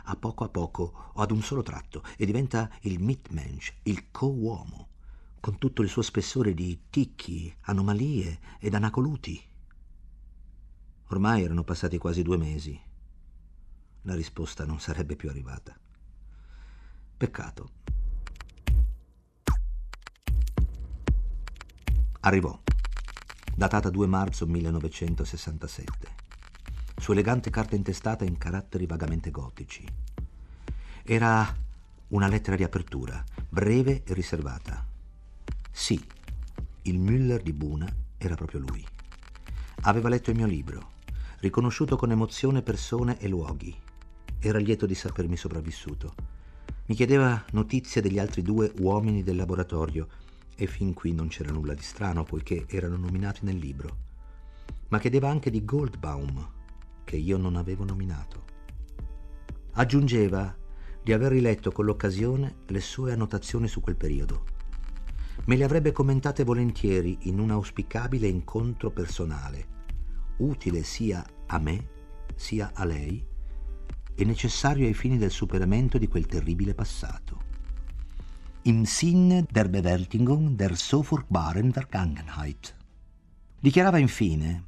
a 0.05 0.17
poco 0.17 0.45
a 0.45 0.49
poco 0.49 1.11
o 1.14 1.21
ad 1.21 1.31
un 1.31 1.43
solo 1.43 1.62
tratto, 1.62 2.02
e 2.17 2.26
diventa 2.26 2.71
il 2.83 3.00
Mitmensch, 3.00 3.75
il 3.85 4.11
co-uomo, 4.11 4.88
con 5.40 5.59
tutto 5.59 5.83
il 5.83 5.88
suo 5.88 6.02
spessore 6.02 6.55
di 6.55 6.83
ticchi, 6.90 7.52
anomalie 7.62 8.38
ed 8.59 8.75
anacoluti. 8.75 9.43
Ormai 11.09 11.43
erano 11.43 11.64
passati 11.64 11.99
quasi 11.99 12.23
due 12.23 12.37
mesi. 12.37 12.81
La 14.02 14.14
risposta 14.14 14.64
non 14.64 14.79
sarebbe 14.79 15.17
più 15.17 15.29
arrivata. 15.29 15.76
Peccato. 17.17 17.71
Arrivò, 22.23 22.59
datata 23.55 23.89
2 23.89 24.07
marzo 24.07 24.47
1967, 24.47 26.09
su 26.99 27.12
elegante 27.12 27.49
carta 27.49 27.77
intestata 27.77 28.25
in 28.25 28.37
caratteri 28.37 28.85
vagamente 28.85 29.31
gotici. 29.31 29.83
Era 31.03 31.57
una 32.09 32.29
lettera 32.29 32.57
di 32.57 32.62
apertura, 32.62 33.25
breve 33.49 34.03
e 34.05 34.12
riservata. 34.12 34.87
Sì, 35.71 35.99
il 36.83 37.00
Müller 37.00 37.41
di 37.41 37.55
Buna 37.55 37.91
era 38.19 38.35
proprio 38.35 38.61
lui. 38.61 38.87
Aveva 39.83 40.11
letto 40.11 40.29
il 40.29 40.37
mio 40.37 40.47
libro, 40.47 40.91
riconosciuto 41.39 41.97
con 41.97 42.11
emozione 42.11 42.61
persone 42.61 43.19
e 43.19 43.29
luoghi. 43.29 43.75
Era 44.39 44.59
lieto 44.59 44.85
di 44.85 44.95
sapermi 44.95 45.39
sopravvissuto 45.39 46.15
mi 46.91 46.97
chiedeva 46.97 47.45
notizie 47.53 48.03
degli 48.03 48.19
altri 48.19 48.43
due 48.43 48.73
uomini 48.81 49.23
del 49.23 49.37
laboratorio 49.37 50.09
e 50.54 50.66
fin 50.66 50.95
qui 50.95 51.12
non 51.12 51.28
c'era 51.28 51.52
nulla 51.52 51.75
di 51.75 51.83
strano 51.83 52.25
poiché 52.25 52.66
erano 52.69 52.97
nominati 52.97 53.45
nel 53.45 53.57
libro. 53.57 54.09
Ma 54.88 54.99
chiedeva 54.99 55.28
anche 55.28 55.50
di 55.50 55.64
Goldbaum, 55.64 56.49
che 57.04 57.16
io 57.16 57.37
non 57.37 57.57
avevo 57.57 57.85
nominato. 57.85 58.45
Aggiungeva 59.73 60.57
di 61.02 61.12
aver 61.12 61.33
riletto 61.33 61.73
con 61.73 61.85
l'occasione 61.85 62.59
le 62.66 62.80
sue 62.80 63.12
annotazioni 63.12 63.69
su 63.69 63.80
quel 63.80 63.97
periodo. 63.97 64.45
Me 65.45 65.57
le 65.57 65.64
avrebbe 65.64 65.92
commentate 65.92 66.45
volentieri 66.45 67.19
in 67.23 67.38
un 67.38 67.50
auspicabile 67.50 68.26
incontro 68.26 68.90
personale, 68.90 69.66
utile 70.38 70.83
sia 70.83 71.25
a 71.47 71.59
me 71.59 71.88
sia 72.37 72.71
a 72.75 72.85
lei 72.85 73.26
e 74.14 74.25
necessario 74.25 74.87
ai 74.87 74.95
fini 74.95 75.19
del 75.19 75.30
superamento 75.30 75.99
di 75.99 76.09
quel 76.09 76.26
terribile 76.26 76.75
passato. 76.75 77.50
Im 78.64 78.85
Sinne 78.85 79.47
der 79.50 79.69
Bewältigung 79.69 80.59
der 80.59 80.76
so 80.76 81.02
furchtbaren 81.02 81.73
Vergangenheit. 81.73 82.76
Dichiarava 83.59 83.97
infine 83.97 84.67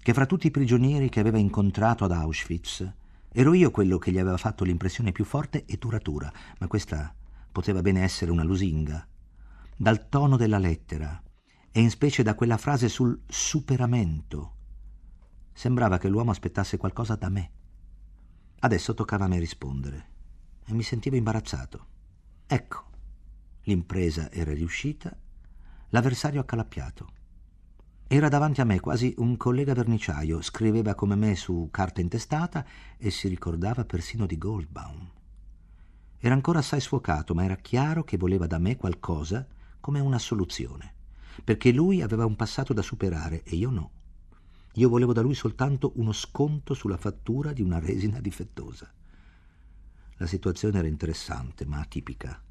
che 0.00 0.14
fra 0.14 0.24
tutti 0.24 0.46
i 0.46 0.50
prigionieri 0.50 1.10
che 1.10 1.20
aveva 1.20 1.36
incontrato 1.36 2.04
ad 2.04 2.12
Auschwitz 2.12 2.90
ero 3.28 3.52
io 3.52 3.70
quello 3.70 3.98
che 3.98 4.12
gli 4.12 4.18
aveva 4.18 4.38
fatto 4.38 4.64
l'impressione 4.64 5.12
più 5.12 5.26
forte 5.26 5.66
e 5.66 5.76
duratura, 5.76 6.32
ma 6.58 6.66
questa 6.68 7.14
poteva 7.52 7.82
bene 7.82 8.02
essere 8.02 8.30
una 8.30 8.44
lusinga. 8.44 9.06
Dal 9.76 10.08
tono 10.08 10.38
della 10.38 10.56
lettera 10.58 11.22
e 11.70 11.80
in 11.80 11.90
specie 11.90 12.22
da 12.22 12.34
quella 12.34 12.56
frase 12.56 12.88
sul 12.88 13.20
superamento, 13.26 14.54
sembrava 15.52 15.98
che 15.98 16.08
l'uomo 16.08 16.30
aspettasse 16.30 16.78
qualcosa 16.78 17.14
da 17.16 17.28
me. 17.28 17.50
Adesso 18.60 18.94
toccava 18.94 19.26
a 19.26 19.28
me 19.28 19.38
rispondere 19.38 20.06
e 20.64 20.72
mi 20.72 20.82
sentivo 20.82 21.16
imbarazzato. 21.16 21.86
Ecco, 22.46 22.92
l'impresa 23.64 24.30
era 24.30 24.52
riuscita, 24.52 25.16
l'avversario 25.90 26.40
accalappiato. 26.40 27.08
Era 28.06 28.28
davanti 28.28 28.60
a 28.60 28.64
me 28.64 28.80
quasi 28.80 29.14
un 29.18 29.36
collega 29.36 29.72
verniciaio, 29.74 30.42
scriveva 30.42 30.94
come 30.94 31.14
me 31.14 31.34
su 31.34 31.68
carta 31.70 32.00
intestata 32.00 32.64
e 32.96 33.10
si 33.10 33.28
ricordava 33.28 33.84
persino 33.84 34.26
di 34.26 34.36
Goldbaum. 34.36 35.10
Era 36.18 36.34
ancora 36.34 36.60
assai 36.60 36.80
sfocato, 36.80 37.34
ma 37.34 37.44
era 37.44 37.56
chiaro 37.56 38.04
che 38.04 38.16
voleva 38.16 38.46
da 38.46 38.58
me 38.58 38.76
qualcosa 38.76 39.46
come 39.80 40.00
una 40.00 40.18
soluzione, 40.18 40.94
perché 41.42 41.72
lui 41.72 42.02
aveva 42.02 42.24
un 42.24 42.36
passato 42.36 42.72
da 42.72 42.82
superare 42.82 43.42
e 43.42 43.56
io 43.56 43.70
no. 43.70 43.90
Io 44.74 44.88
volevo 44.88 45.12
da 45.12 45.20
lui 45.20 45.34
soltanto 45.34 45.92
uno 45.96 46.12
sconto 46.12 46.74
sulla 46.74 46.96
fattura 46.96 47.52
di 47.52 47.62
una 47.62 47.78
resina 47.78 48.20
difettosa. 48.20 48.92
La 50.16 50.26
situazione 50.26 50.78
era 50.78 50.88
interessante, 50.88 51.64
ma 51.64 51.80
atipica. 51.80 52.42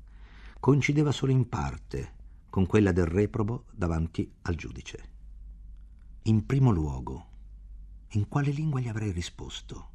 Coincideva 0.63 1.11
solo 1.11 1.33
in 1.33 1.49
parte 1.49 2.13
con 2.49 2.65
quella 2.65 2.93
del 2.93 3.05
reprobo 3.05 3.65
davanti 3.69 4.31
al 4.43 4.55
giudice. 4.55 5.09
In 6.21 6.45
primo 6.45 6.71
luogo, 6.71 7.25
in 8.11 8.29
quale 8.29 8.51
lingua 8.51 8.79
gli 8.79 8.87
avrei 8.87 9.11
risposto? 9.11 9.89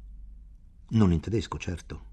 Non 0.89 1.11
in 1.11 1.21
tedesco, 1.21 1.57
certo. 1.57 2.03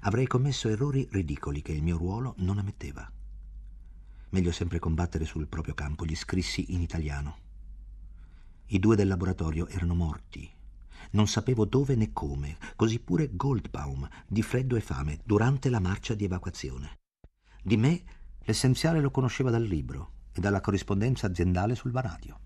Avrei 0.00 0.26
commesso 0.26 0.70
errori 0.70 1.06
ridicoli 1.10 1.60
che 1.60 1.72
il 1.72 1.82
mio 1.82 1.98
ruolo 1.98 2.32
non 2.38 2.56
ammetteva. 2.56 3.06
Meglio 4.30 4.50
sempre 4.50 4.78
combattere 4.78 5.26
sul 5.26 5.46
proprio 5.46 5.74
campo, 5.74 6.06
gli 6.06 6.16
scrissi 6.16 6.72
in 6.72 6.80
italiano. 6.80 7.36
I 8.68 8.78
due 8.78 8.96
del 8.96 9.08
laboratorio 9.08 9.66
erano 9.66 9.94
morti. 9.94 10.50
Non 11.10 11.26
sapevo 11.26 11.66
dove 11.66 11.96
né 11.96 12.14
come, 12.14 12.56
così 12.76 12.98
pure 12.98 13.28
Goldbaum, 13.36 14.08
di 14.26 14.40
freddo 14.40 14.76
e 14.76 14.80
fame, 14.80 15.20
durante 15.22 15.68
la 15.68 15.80
marcia 15.80 16.14
di 16.14 16.24
evacuazione. 16.24 16.99
Di 17.62 17.76
me 17.76 18.02
l'essenziale 18.40 19.00
lo 19.00 19.10
conosceva 19.10 19.50
dal 19.50 19.62
libro 19.62 20.12
e 20.32 20.40
dalla 20.40 20.60
corrispondenza 20.60 21.26
aziendale 21.26 21.74
sul 21.74 21.90
vanadio. 21.90 22.38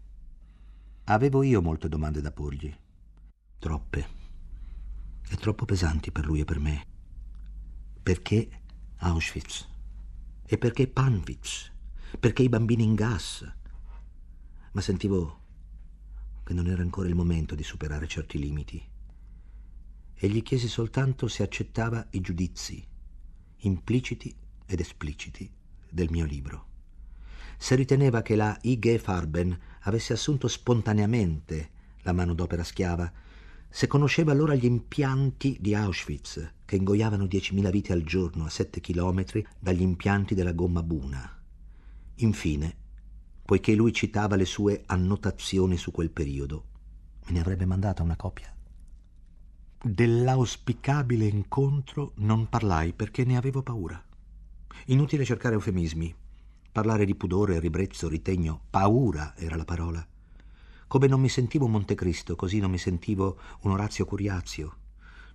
Avevo 1.05 1.43
io 1.43 1.63
molte 1.63 1.89
domande 1.89 2.21
da 2.21 2.33
porgli. 2.33 2.75
Troppe. 3.59 4.23
E 5.29 5.37
troppo 5.37 5.65
pesanti 5.65 6.11
per 6.11 6.27
lui 6.27 6.41
e 6.41 6.45
per 6.45 6.59
me. 6.59 6.87
Perché 8.03 8.63
Auschwitz? 8.97 9.69
E 10.45 10.59
perché 10.59 10.89
Panwitz? 10.89 11.73
Perché 12.19 12.43
i 12.43 12.49
bambini 12.49 12.85
in 12.85 12.95
gas? 12.95 13.51
Ma 14.73 14.81
sentivo 14.81 15.43
che 16.45 16.53
non 16.53 16.67
era 16.67 16.83
ancora 16.83 17.09
il 17.09 17.15
momento 17.15 17.55
di 17.55 17.63
superare 17.63 18.07
certi 18.07 18.39
limiti. 18.39 18.83
E 20.15 20.29
gli 20.29 20.43
chiesi 20.43 20.69
soltanto 20.69 21.29
se 21.29 21.43
accettava 21.43 22.07
i 22.11 22.21
giudizi, 22.21 22.87
impliciti 23.59 24.35
ed 24.67 24.81
espliciti, 24.81 25.51
del 25.91 26.11
mio 26.11 26.25
libro 26.25 26.73
se 27.57 27.75
riteneva 27.77 28.23
che 28.23 28.37
la 28.37 28.57
IG 28.61 28.99
Farben 28.99 29.59
avesse 29.83 30.13
assunto 30.13 30.49
spontaneamente 30.49 31.71
la 32.03 32.13
manodopera 32.13 32.63
schiava, 32.63 33.11
se 33.69 33.87
conosceva 33.87 34.33
allora 34.33 34.55
gli 34.55 34.67
impianti 34.67 35.57
di 35.61 35.75
Auschwitz, 35.75 36.53
che 36.65 36.77
ingoiavano 36.77 37.25
10.000 37.25 37.71
vite 37.71 37.93
al 37.93 38.03
giorno 38.03 38.45
a 38.45 38.51
7 38.51 38.81
chilometri 38.81 39.47
dagli 39.59 39.81
impianti 39.81 40.35
della 40.35 40.53
gomma 40.53 40.83
Buna. 40.83 41.43
Infine, 42.17 42.77
poiché 43.45 43.75
lui 43.75 43.93
citava 43.93 44.37
le 44.37 44.45
sue 44.45 44.83
annotazioni 44.87 45.77
su 45.77 45.91
quel 45.91 46.11
periodo, 46.11 46.65
me 47.25 47.33
ne 47.33 47.41
avrebbe 47.41 47.65
mandata 47.65 48.03
una 48.03 48.17
copia. 48.17 48.55
Dell'auspicabile 49.83 51.27
incontro 51.27 52.13
non 52.17 52.49
parlai 52.49 52.93
perché 52.93 53.25
ne 53.25 53.37
avevo 53.37 53.63
paura. 53.63 54.03
Inutile 54.87 55.25
cercare 55.25 55.55
eufemismi. 55.55 56.15
Parlare 56.71 57.05
di 57.05 57.15
pudore, 57.15 57.61
ribrezzo, 57.61 58.09
ritegno, 58.09 58.61
paura 58.69 59.35
era 59.37 59.57
la 59.57 59.65
parola. 59.65 60.07
Come 60.87 61.07
non 61.07 61.21
mi 61.21 61.29
sentivo 61.29 61.67
Montecristo, 61.67 62.37
così 62.37 62.59
non 62.59 62.71
mi 62.71 62.79
sentivo 62.79 63.39
un 63.61 63.71
Orazio 63.71 64.05
Curiazio. 64.05 64.77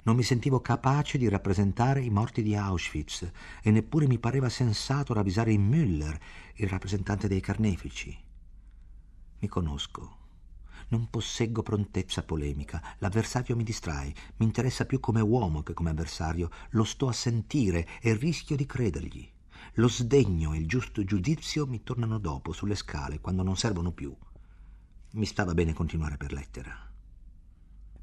Non 0.03 0.15
mi 0.15 0.23
sentivo 0.23 0.61
capace 0.61 1.17
di 1.17 1.27
rappresentare 1.27 2.01
i 2.01 2.09
morti 2.09 2.41
di 2.41 2.55
Auschwitz 2.55 3.29
e 3.61 3.71
neppure 3.71 4.07
mi 4.07 4.19
pareva 4.19 4.49
sensato 4.49 5.13
ravvisare 5.13 5.51
in 5.51 5.69
Müller, 5.69 6.17
il 6.55 6.69
rappresentante 6.69 7.27
dei 7.27 7.41
carnefici. 7.41 8.17
Mi 9.39 9.47
conosco. 9.47 10.18
Non 10.89 11.09
posseggo 11.09 11.61
prontezza 11.61 12.23
polemica. 12.23 12.95
L'avversario 12.97 13.55
mi 13.55 13.63
distrae. 13.63 14.13
Mi 14.37 14.45
interessa 14.45 14.85
più 14.85 14.99
come 14.99 15.21
uomo 15.21 15.61
che 15.61 15.73
come 15.73 15.91
avversario. 15.91 16.49
Lo 16.71 16.83
sto 16.83 17.07
a 17.07 17.13
sentire 17.13 17.87
e 18.01 18.15
rischio 18.15 18.55
di 18.55 18.65
credergli. 18.65 19.29
Lo 19.73 19.87
sdegno 19.87 20.53
e 20.53 20.57
il 20.57 20.67
giusto 20.67 21.03
giudizio 21.03 21.67
mi 21.67 21.83
tornano 21.83 22.17
dopo, 22.17 22.53
sulle 22.53 22.75
scale, 22.75 23.19
quando 23.19 23.43
non 23.43 23.55
servono 23.55 23.91
più. 23.91 24.15
Mi 25.11 25.25
stava 25.25 25.53
bene 25.53 25.73
continuare 25.73 26.17
per 26.17 26.33
lettera. 26.33 26.87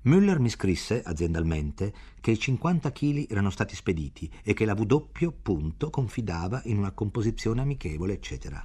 Müller 0.05 0.39
mi 0.39 0.49
scrisse, 0.49 1.03
aziendalmente, 1.03 1.93
che 2.21 2.31
i 2.31 2.39
50 2.39 2.93
kg 2.93 3.27
erano 3.29 3.51
stati 3.51 3.75
spediti 3.75 4.31
e 4.45 4.55
che 4.55 4.65
la 4.65 4.75
W 4.75 5.33
punto 5.43 5.91
confidava 5.91 6.63
in 6.67 6.79
una 6.79 6.93
composizione 6.93 7.63
amichevole, 7.63 8.13
eccetera. 8.13 8.65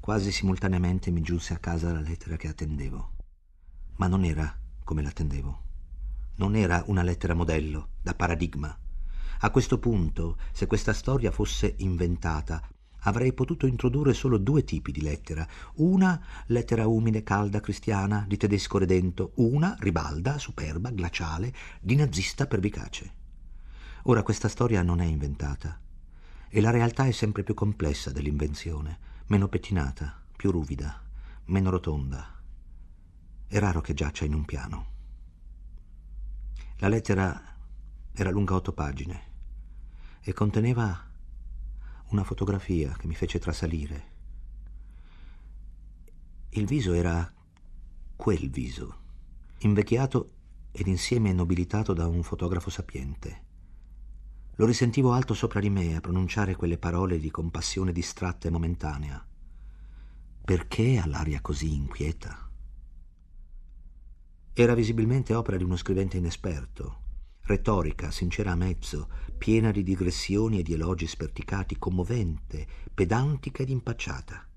Quasi 0.00 0.32
simultaneamente 0.32 1.10
mi 1.10 1.20
giunse 1.20 1.52
a 1.52 1.58
casa 1.58 1.92
la 1.92 2.00
lettera 2.00 2.36
che 2.36 2.48
attendevo. 2.48 3.15
Ma 3.96 4.06
non 4.06 4.24
era 4.24 4.54
come 4.84 5.02
l'attendevo. 5.02 5.62
Non 6.36 6.54
era 6.54 6.84
una 6.86 7.02
lettera 7.02 7.34
modello, 7.34 7.88
da 8.02 8.14
paradigma. 8.14 8.76
A 9.40 9.50
questo 9.50 9.78
punto, 9.78 10.36
se 10.52 10.66
questa 10.66 10.92
storia 10.92 11.30
fosse 11.30 11.74
inventata, 11.78 12.62
avrei 13.00 13.32
potuto 13.32 13.66
introdurre 13.66 14.14
solo 14.14 14.38
due 14.38 14.64
tipi 14.64 14.92
di 14.92 15.02
lettera. 15.02 15.46
Una 15.76 16.20
lettera 16.46 16.86
umile, 16.86 17.22
calda, 17.22 17.60
cristiana, 17.60 18.24
di 18.28 18.36
tedesco 18.36 18.78
redento, 18.78 19.32
una 19.36 19.76
ribalda, 19.78 20.38
superba, 20.38 20.90
glaciale, 20.90 21.52
di 21.80 21.96
nazista 21.96 22.46
pervicace. 22.46 23.24
Ora 24.04 24.22
questa 24.22 24.48
storia 24.48 24.82
non 24.82 25.00
è 25.00 25.04
inventata 25.04 25.80
e 26.48 26.60
la 26.60 26.70
realtà 26.70 27.06
è 27.06 27.12
sempre 27.12 27.42
più 27.42 27.54
complessa 27.54 28.10
dell'invenzione, 28.10 28.98
meno 29.26 29.48
pettinata, 29.48 30.22
più 30.36 30.50
ruvida, 30.50 31.02
meno 31.46 31.70
rotonda. 31.70 32.35
È 33.48 33.58
raro 33.60 33.80
che 33.80 33.94
giaccia 33.94 34.24
in 34.24 34.34
un 34.34 34.44
piano. 34.44 34.86
La 36.78 36.88
lettera 36.88 37.40
era 38.12 38.30
lunga 38.30 38.54
otto 38.54 38.72
pagine 38.72 39.22
e 40.20 40.32
conteneva 40.32 41.08
una 42.08 42.24
fotografia 42.24 42.96
che 42.96 43.06
mi 43.06 43.14
fece 43.14 43.38
trasalire. 43.38 44.14
Il 46.50 46.66
viso 46.66 46.92
era 46.92 47.32
quel 48.16 48.50
viso, 48.50 48.96
invecchiato 49.58 50.30
ed 50.72 50.88
insieme 50.88 51.32
nobilitato 51.32 51.92
da 51.92 52.08
un 52.08 52.24
fotografo 52.24 52.68
sapiente. 52.68 53.44
Lo 54.56 54.66
risentivo 54.66 55.12
alto 55.12 55.34
sopra 55.34 55.60
di 55.60 55.70
me 55.70 55.94
a 55.94 56.00
pronunciare 56.00 56.56
quelle 56.56 56.78
parole 56.78 57.20
di 57.20 57.30
compassione 57.30 57.92
distratta 57.92 58.48
e 58.48 58.50
momentanea. 58.50 59.24
Perché 60.44 60.98
ha 60.98 61.06
l'aria 61.06 61.40
così 61.40 61.74
inquieta? 61.74 62.45
Era 64.58 64.72
visibilmente 64.72 65.34
opera 65.34 65.58
di 65.58 65.64
uno 65.64 65.76
scrivente 65.76 66.16
inesperto, 66.16 67.00
retorica, 67.42 68.10
sincera 68.10 68.52
a 68.52 68.56
mezzo, 68.56 69.10
piena 69.36 69.70
di 69.70 69.82
digressioni 69.82 70.60
e 70.60 70.62
di 70.62 70.72
elogi 70.72 71.06
sperticati, 71.06 71.76
commovente, 71.78 72.66
pedantica 72.94 73.62
ed 73.62 73.68
impacciata. 73.68 74.48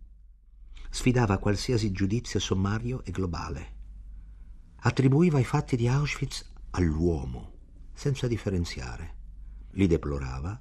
Sfidava 0.89 1.37
qualsiasi 1.37 1.91
giudizio 1.91 2.39
sommario 2.39 3.03
e 3.03 3.11
globale. 3.11 3.73
Attribuiva 4.77 5.37
i 5.37 5.43
fatti 5.43 5.75
di 5.75 5.89
Auschwitz 5.89 6.49
all'uomo, 6.69 7.51
senza 7.91 8.25
differenziare. 8.29 9.15
Li 9.71 9.85
deplorava 9.85 10.57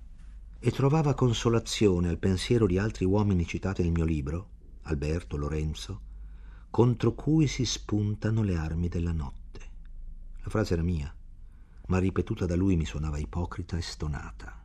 e 0.59 0.70
trovava 0.72 1.14
consolazione 1.14 2.09
al 2.09 2.18
pensiero 2.18 2.66
di 2.66 2.77
altri 2.77 3.05
uomini 3.05 3.46
citati 3.46 3.83
nel 3.83 3.92
mio 3.92 4.05
libro, 4.05 4.48
Alberto, 4.83 5.37
Lorenzo, 5.37 6.07
contro 6.70 7.14
cui 7.14 7.46
si 7.46 7.64
spuntano 7.64 8.42
le 8.42 8.57
armi 8.57 8.88
della 8.88 9.12
notte. 9.12 9.61
La 10.42 10.50
frase 10.50 10.74
era 10.74 10.83
mia 10.83 11.12
ma 11.88 11.98
ripetuta 11.98 12.46
da 12.46 12.57
lui 12.57 12.76
mi 12.76 12.85
suonava 12.85 13.18
ipocrita 13.18 13.76
e 13.76 13.83
stonata. 13.83 14.64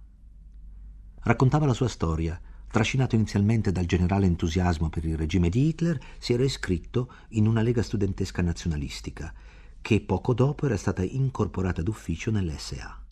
Raccontava 1.22 1.66
la 1.66 1.74
sua 1.74 1.88
storia. 1.88 2.40
Trascinato 2.68 3.16
inizialmente 3.16 3.72
dal 3.72 3.86
generale 3.86 4.26
entusiasmo 4.26 4.90
per 4.90 5.06
il 5.06 5.16
regime 5.16 5.50
di 5.50 5.68
Hitler, 5.68 6.00
si 6.18 6.34
era 6.34 6.44
iscritto 6.44 7.12
in 7.30 7.48
una 7.48 7.62
lega 7.62 7.84
studentesca 7.84 8.42
nazionalistica, 8.42 9.32
che 9.80 10.02
poco 10.02 10.34
dopo 10.34 10.66
era 10.66 10.76
stata 10.76 11.04
incorporata 11.04 11.84
d'ufficio 11.84 12.32
nell'SA. 12.32 13.06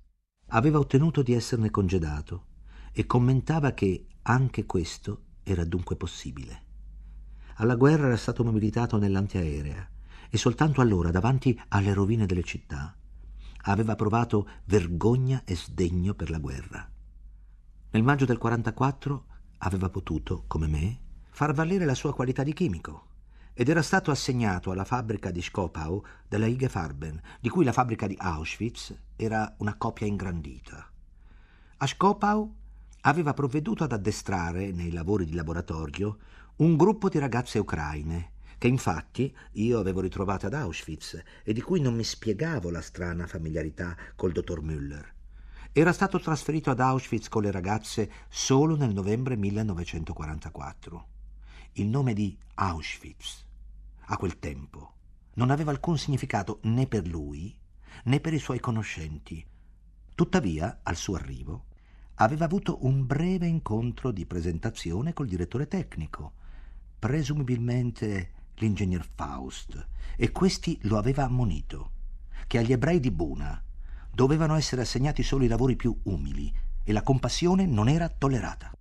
Aveva 0.47 0.79
ottenuto 0.79 1.21
di 1.21 1.33
esserne 1.33 1.69
congedato 1.69 2.45
e 2.91 3.05
commentava 3.05 3.71
che 3.73 4.07
anche 4.23 4.65
questo 4.65 5.21
era 5.43 5.63
dunque 5.63 5.95
possibile. 5.95 6.69
Alla 7.61 7.75
guerra 7.75 8.07
era 8.07 8.17
stato 8.17 8.43
mobilitato 8.43 8.97
nell'antiaerea 8.97 9.87
e 10.31 10.37
soltanto 10.39 10.81
allora, 10.81 11.11
davanti 11.11 11.59
alle 11.67 11.93
rovine 11.93 12.25
delle 12.25 12.41
città, 12.41 12.95
aveva 13.65 13.95
provato 13.95 14.47
vergogna 14.65 15.43
e 15.45 15.55
sdegno 15.55 16.15
per 16.15 16.31
la 16.31 16.39
guerra. 16.39 16.89
Nel 17.91 18.01
maggio 18.01 18.25
del 18.25 18.39
44 18.39 19.25
aveva 19.59 19.89
potuto, 19.89 20.45
come 20.47 20.65
me, 20.65 20.99
far 21.29 21.53
valere 21.53 21.85
la 21.85 21.93
sua 21.93 22.15
qualità 22.15 22.41
di 22.41 22.53
chimico 22.53 23.05
ed 23.53 23.69
era 23.69 23.83
stato 23.83 24.09
assegnato 24.09 24.71
alla 24.71 24.85
fabbrica 24.85 25.29
di 25.29 25.43
Skopau 25.43 26.03
della 26.27 26.47
IG 26.47 26.67
Farben, 26.67 27.21
di 27.39 27.49
cui 27.49 27.63
la 27.63 27.73
fabbrica 27.73 28.07
di 28.07 28.17
Auschwitz 28.19 28.91
era 29.15 29.53
una 29.59 29.75
copia 29.77 30.07
ingrandita. 30.07 30.89
A 31.77 31.85
Skopau 31.85 32.55
aveva 33.01 33.35
provveduto 33.35 33.83
ad 33.83 33.91
addestrare 33.91 34.71
nei 34.71 34.91
lavori 34.91 35.25
di 35.25 35.35
laboratorio 35.35 36.17
un 36.57 36.75
gruppo 36.75 37.09
di 37.09 37.19
ragazze 37.19 37.59
ucraine 37.59 38.31
che 38.57 38.67
infatti 38.67 39.35
io 39.53 39.79
avevo 39.79 40.01
ritrovato 40.01 40.45
ad 40.45 40.53
Auschwitz 40.53 41.19
e 41.43 41.51
di 41.51 41.61
cui 41.61 41.81
non 41.81 41.95
mi 41.95 42.03
spiegavo 42.03 42.69
la 42.69 42.81
strana 42.81 43.25
familiarità 43.25 43.97
col 44.15 44.31
dottor 44.31 44.61
Müller. 44.61 45.03
Era 45.71 45.91
stato 45.93 46.19
trasferito 46.19 46.69
ad 46.69 46.79
Auschwitz 46.79 47.27
con 47.27 47.41
le 47.41 47.49
ragazze 47.49 48.11
solo 48.29 48.75
nel 48.75 48.93
novembre 48.93 49.35
1944. 49.35 51.07
Il 51.73 51.87
nome 51.87 52.13
di 52.13 52.37
Auschwitz, 52.53 53.45
a 54.05 54.17
quel 54.17 54.37
tempo, 54.37 54.93
non 55.35 55.49
aveva 55.49 55.71
alcun 55.71 55.97
significato 55.97 56.59
né 56.63 56.85
per 56.85 57.07
lui 57.07 57.57
né 58.03 58.19
per 58.19 58.33
i 58.33 58.39
suoi 58.39 58.59
conoscenti. 58.59 59.43
Tuttavia, 60.13 60.81
al 60.83 60.97
suo 60.97 61.15
arrivo, 61.15 61.65
aveva 62.15 62.45
avuto 62.45 62.85
un 62.85 63.07
breve 63.07 63.47
incontro 63.47 64.11
di 64.11 64.27
presentazione 64.27 65.13
col 65.13 65.27
direttore 65.27 65.67
tecnico, 65.67 66.33
presumibilmente 67.01 68.29
l'ingegner 68.57 69.03
Faust, 69.15 69.87
e 70.15 70.31
questi 70.31 70.77
lo 70.83 70.99
aveva 70.99 71.23
ammonito 71.23 71.93
che 72.45 72.59
agli 72.59 72.71
ebrei 72.71 72.99
di 72.99 73.09
Buna 73.09 73.59
dovevano 74.11 74.53
essere 74.53 74.83
assegnati 74.83 75.23
solo 75.23 75.43
i 75.43 75.47
lavori 75.47 75.75
più 75.75 75.99
umili 76.03 76.53
e 76.83 76.91
la 76.93 77.01
compassione 77.01 77.65
non 77.65 77.89
era 77.89 78.07
tollerata. 78.07 78.71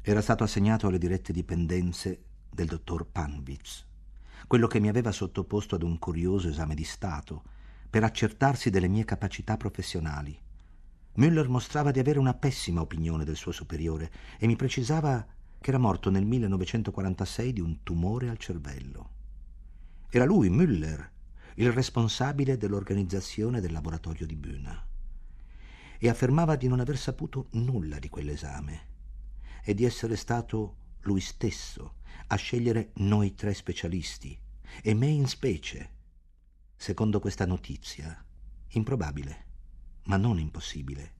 Era 0.00 0.22
stato 0.22 0.44
assegnato 0.44 0.86
alle 0.86 0.96
dirette 0.96 1.34
dipendenze 1.34 2.22
del 2.50 2.68
dottor 2.68 3.06
Panwitz, 3.06 3.84
quello 4.46 4.66
che 4.66 4.80
mi 4.80 4.88
aveva 4.88 5.12
sottoposto 5.12 5.74
ad 5.74 5.82
un 5.82 5.98
curioso 5.98 6.48
esame 6.48 6.74
di 6.74 6.84
Stato 6.84 7.42
per 7.90 8.02
accertarsi 8.02 8.70
delle 8.70 8.88
mie 8.88 9.04
capacità 9.04 9.58
professionali. 9.58 10.38
Müller 11.16 11.48
mostrava 11.48 11.90
di 11.90 11.98
avere 11.98 12.18
una 12.18 12.34
pessima 12.34 12.80
opinione 12.80 13.24
del 13.24 13.36
suo 13.36 13.52
superiore 13.52 14.10
e 14.38 14.46
mi 14.46 14.56
precisava 14.56 15.26
che 15.64 15.70
era 15.70 15.78
morto 15.78 16.10
nel 16.10 16.26
1946 16.26 17.54
di 17.54 17.60
un 17.62 17.82
tumore 17.82 18.28
al 18.28 18.36
cervello. 18.36 19.08
Era 20.10 20.26
lui, 20.26 20.50
Müller, 20.50 21.08
il 21.54 21.72
responsabile 21.72 22.58
dell'organizzazione 22.58 23.62
del 23.62 23.72
laboratorio 23.72 24.26
di 24.26 24.36
Bühne 24.36 24.86
e 25.96 26.06
affermava 26.10 26.56
di 26.56 26.68
non 26.68 26.80
aver 26.80 26.98
saputo 26.98 27.46
nulla 27.52 27.98
di 27.98 28.10
quell'esame 28.10 28.88
e 29.64 29.72
di 29.72 29.84
essere 29.86 30.16
stato 30.16 30.76
lui 31.04 31.20
stesso 31.20 31.94
a 32.26 32.36
scegliere 32.36 32.90
noi 32.96 33.34
tre 33.34 33.54
specialisti 33.54 34.38
e 34.82 34.92
me 34.92 35.06
in 35.06 35.26
specie. 35.26 35.92
Secondo 36.76 37.20
questa 37.20 37.46
notizia, 37.46 38.22
improbabile, 38.72 39.46
ma 40.04 40.18
non 40.18 40.38
impossibile, 40.38 41.14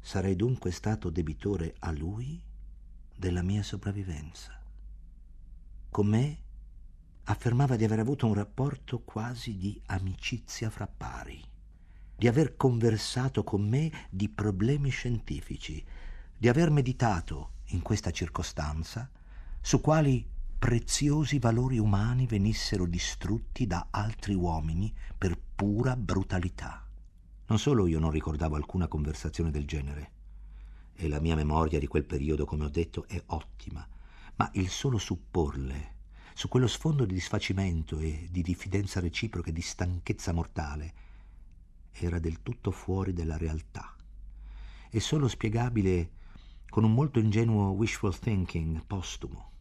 sarei 0.00 0.34
dunque 0.34 0.70
stato 0.70 1.10
debitore 1.10 1.74
a 1.80 1.90
lui 1.90 2.45
della 3.16 3.42
mia 3.42 3.62
sopravvivenza. 3.62 4.60
Con 5.90 6.06
me 6.06 6.38
affermava 7.24 7.76
di 7.76 7.84
aver 7.84 7.98
avuto 7.98 8.26
un 8.26 8.34
rapporto 8.34 9.00
quasi 9.00 9.56
di 9.56 9.80
amicizia 9.86 10.70
fra 10.70 10.86
pari, 10.86 11.42
di 12.14 12.28
aver 12.28 12.56
conversato 12.56 13.42
con 13.42 13.66
me 13.66 13.90
di 14.10 14.28
problemi 14.28 14.90
scientifici, 14.90 15.84
di 16.36 16.48
aver 16.48 16.70
meditato, 16.70 17.54
in 17.70 17.82
questa 17.82 18.10
circostanza, 18.10 19.10
su 19.60 19.80
quali 19.80 20.24
preziosi 20.58 21.38
valori 21.38 21.78
umani 21.78 22.26
venissero 22.26 22.86
distrutti 22.86 23.66
da 23.66 23.88
altri 23.90 24.34
uomini 24.34 24.94
per 25.16 25.38
pura 25.56 25.96
brutalità. 25.96 26.86
Non 27.46 27.58
solo 27.58 27.86
io 27.86 27.98
non 27.98 28.10
ricordavo 28.10 28.56
alcuna 28.56 28.86
conversazione 28.86 29.50
del 29.50 29.66
genere, 29.66 30.10
e 30.96 31.08
la 31.08 31.20
mia 31.20 31.36
memoria 31.36 31.78
di 31.78 31.86
quel 31.86 32.04
periodo, 32.04 32.44
come 32.44 32.64
ho 32.64 32.68
detto, 32.68 33.06
è 33.06 33.22
ottima, 33.26 33.86
ma 34.36 34.50
il 34.54 34.68
solo 34.68 34.98
supporle, 34.98 35.94
su 36.34 36.48
quello 36.48 36.66
sfondo 36.66 37.04
di 37.04 37.14
disfacimento 37.14 37.98
e 37.98 38.28
di 38.30 38.42
diffidenza 38.42 39.00
reciproca 39.00 39.50
e 39.50 39.52
di 39.52 39.62
stanchezza 39.62 40.32
mortale, 40.32 40.94
era 41.92 42.18
del 42.18 42.42
tutto 42.42 42.70
fuori 42.70 43.12
della 43.12 43.36
realtà 43.36 43.94
e 44.90 45.00
solo 45.00 45.28
spiegabile 45.28 46.10
con 46.68 46.84
un 46.84 46.92
molto 46.92 47.18
ingenuo 47.18 47.70
wishful 47.70 48.18
thinking 48.18 48.84
postumo. 48.86 49.52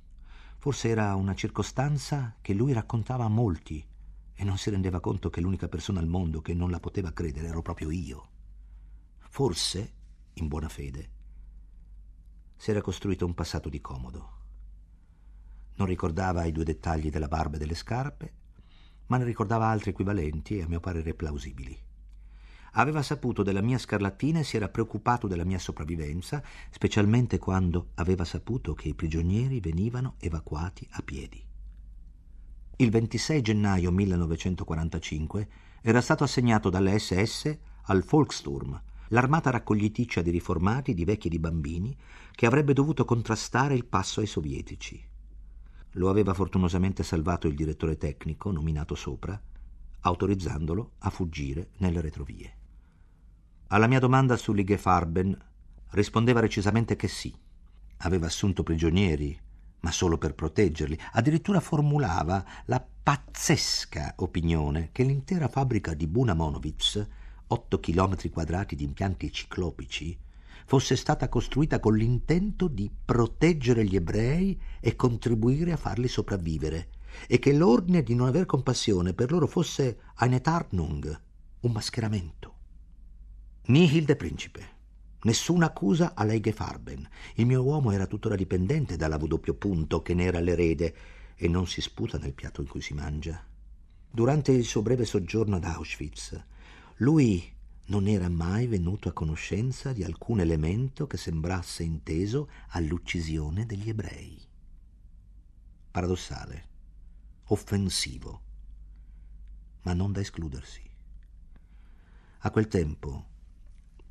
Forse 0.58 0.90
era 0.90 1.16
una 1.16 1.36
circostanza 1.36 2.36
che 2.42 2.54
lui 2.54 2.74
raccontava 2.74 3.26
a 3.26 3.30
molti 3.30 3.86
e 4.34 4.44
non 4.44 4.58
si 4.58 4.70
rendeva 4.70 5.00
conto 5.00 5.30
che 5.30 5.40
l'unica 5.40 5.68
persona 5.68 6.00
al 6.00 6.08
mondo 6.08 6.42
che 6.42 6.54
non 6.54 6.72
la 6.72 6.80
poteva 6.80 7.14
credere 7.14 7.48
ero 7.48 7.62
proprio 7.62 7.92
io. 7.92 8.30
Forse, 9.30 9.94
in 10.34 10.48
buona 10.48 10.70
fede, 10.70 11.10
si 12.56 12.72
era 12.72 12.82
costruito 12.82 13.26
un 13.26 13.34
passato 13.34 13.70
di 13.70 13.82
comodo. 13.82 14.30
Non 15.76 15.88
ricordava 15.88 16.46
i 16.46 16.52
due 16.52 16.64
dettagli 16.64 17.10
della 17.10 17.28
barba 17.28 17.56
e 17.56 17.60
delle 17.60 17.76
scarpe, 17.76 18.34
ma 19.08 19.18
ne 19.18 19.26
ricordava 19.26 19.68
altri 19.68 19.92
equivalenti 19.92 20.58
e 20.58 20.64
a 20.64 20.68
mio 20.68 20.80
parere 20.80 21.14
plausibili. 21.14 21.78
Aveva 22.78 23.02
saputo 23.02 23.44
della 23.44 23.62
mia 23.62 23.78
scarlattina 23.78 24.40
e 24.40 24.44
si 24.44 24.58
era 24.58 24.68
preoccupato 24.68 25.28
della 25.28 25.46
mia 25.46 25.60
sopravvivenza, 25.60 26.44
specialmente 26.70 27.38
quando 27.38 27.92
aveva 27.96 28.26
saputo 28.26 28.74
che 28.74 28.90
i 28.90 28.94
prigionieri 28.94 29.60
venivano 29.60 30.16
evacuati 30.20 30.88
a 30.92 31.02
piedi. 31.02 31.44
Il 32.78 32.90
26 32.90 33.42
gennaio 33.42 33.92
1945 33.92 35.48
era 35.82 36.02
stato 36.02 36.26
assegnato 36.26 36.70
dalle 36.70 37.00
SS 37.00 37.58
al 37.84 38.04
Volkssturm, 38.04 38.82
l'armata 39.10 39.50
raccogliticcia 39.50 40.22
di 40.22 40.32
riformati, 40.32 40.94
di 40.94 41.06
vecchi 41.06 41.28
e 41.28 41.30
di 41.30 41.40
bambini, 41.40 41.96
che 42.32 42.46
avrebbe 42.46 42.74
dovuto 42.74 43.06
contrastare 43.06 43.74
il 43.76 43.86
passo 43.86 44.20
ai 44.20 44.28
sovietici. 44.28 45.04
Lo 45.92 46.10
aveva 46.10 46.34
fortunosamente 46.34 47.04
salvato 47.04 47.48
il 47.48 47.56
direttore 47.56 47.98
tecnico, 47.98 48.52
nominato 48.52 48.96
sopra, 48.96 49.40
autorizzandolo 50.02 50.92
a 51.00 51.10
fuggire 51.10 51.70
nelle 51.78 52.02
retrovie. 52.02 52.54
Alla 53.68 53.88
mia 53.88 54.00
domanda 54.00 54.38
sull'Ige 54.38 54.78
Farben 54.78 55.38
rispondeva 55.92 56.40
recisamente 56.40 56.96
che 56.96 57.08
sì. 57.08 57.34
Aveva 58.00 58.26
assunto 58.26 58.62
prigionieri, 58.62 59.40
ma 59.80 59.92
solo 59.92 60.18
per 60.18 60.36
proteggerli. 60.36 61.00
Addirittura 61.14 61.60
formulava 61.60 62.44
la 62.66 62.86
pazzesca 63.04 64.16
opinione 64.18 64.90
che 64.92 65.04
l'intera 65.04 65.48
fabbrica 65.48 65.94
di 65.94 66.08
Buna 66.08 66.34
Monowitz 66.34 67.08
8 67.48 67.80
chilometri 67.80 68.30
quadrati 68.30 68.76
di 68.76 68.84
impianti 68.84 69.32
ciclopici, 69.32 70.18
fosse 70.66 70.96
stata 70.96 71.30
costruita 71.30 71.80
con 71.80 71.96
l'intento 71.96 72.68
di 72.68 72.90
proteggere 73.06 73.86
gli 73.86 73.96
ebrei 73.96 74.60
e 74.80 74.96
contribuire 74.96 75.72
a 75.72 75.78
farli 75.78 76.08
sopravvivere, 76.08 76.90
e 77.28 77.40
che 77.40 77.54
l'ordine 77.54 78.04
di 78.04 78.16
non 78.16 78.28
aver 78.28 78.46
compassione 78.46 79.14
per 79.14 79.32
loro 79.32 79.48
fosse 79.48 80.00
eine 80.20 80.42
Tarnung, 80.42 81.22
un 81.62 81.72
mascheramento. 81.72 82.54
Nihil 83.68 84.06
de 84.06 84.16
principe. 84.16 84.74
Nessuna 85.22 85.68
accusa 85.68 86.14
a 86.14 86.24
Leige 86.24 86.52
Farben. 86.52 87.08
Il 87.36 87.48
mio 87.48 87.64
uomo 87.64 87.90
era 87.92 88.06
tuttora 88.06 88.36
dipendente 88.36 88.96
dalla 88.96 89.18
W 89.18 89.54
punto 89.58 90.04
che 90.04 90.14
ne 90.14 90.26
era 90.26 90.40
l'erede 90.40 90.96
e 91.36 91.48
non 91.48 91.66
si 91.66 91.82
sputa 91.82 92.20
nel 92.20 92.34
piatto 92.34 92.62
in 92.62 92.68
cui 92.68 92.82
si 92.82 92.94
mangia. 92.94 93.44
Durante 94.12 94.52
il 94.52 94.66
suo 94.66 94.84
breve 94.84 95.04
soggiorno 95.04 95.56
ad 95.56 95.64
Auschwitz, 95.64 96.40
lui 97.00 97.54
non 97.88 98.08
era 98.08 98.30
mai 98.30 98.68
venuto 98.68 99.10
a 99.10 99.14
conoscenza 99.14 99.92
di 99.92 100.04
alcun 100.04 100.40
elemento 100.40 101.08
che 101.08 101.18
sembrasse 101.18 101.84
inteso 101.84 102.50
all'uccisione 102.70 103.66
degli 103.66 103.90
ebrei. 103.90 104.42
Paradossale, 105.92 106.68
offensivo, 107.48 108.42
ma 109.82 109.94
non 109.94 110.14
da 110.14 110.22
escludersi. 110.22 110.82
A 112.40 112.52
quel 112.52 112.68
tempo, 112.68 113.26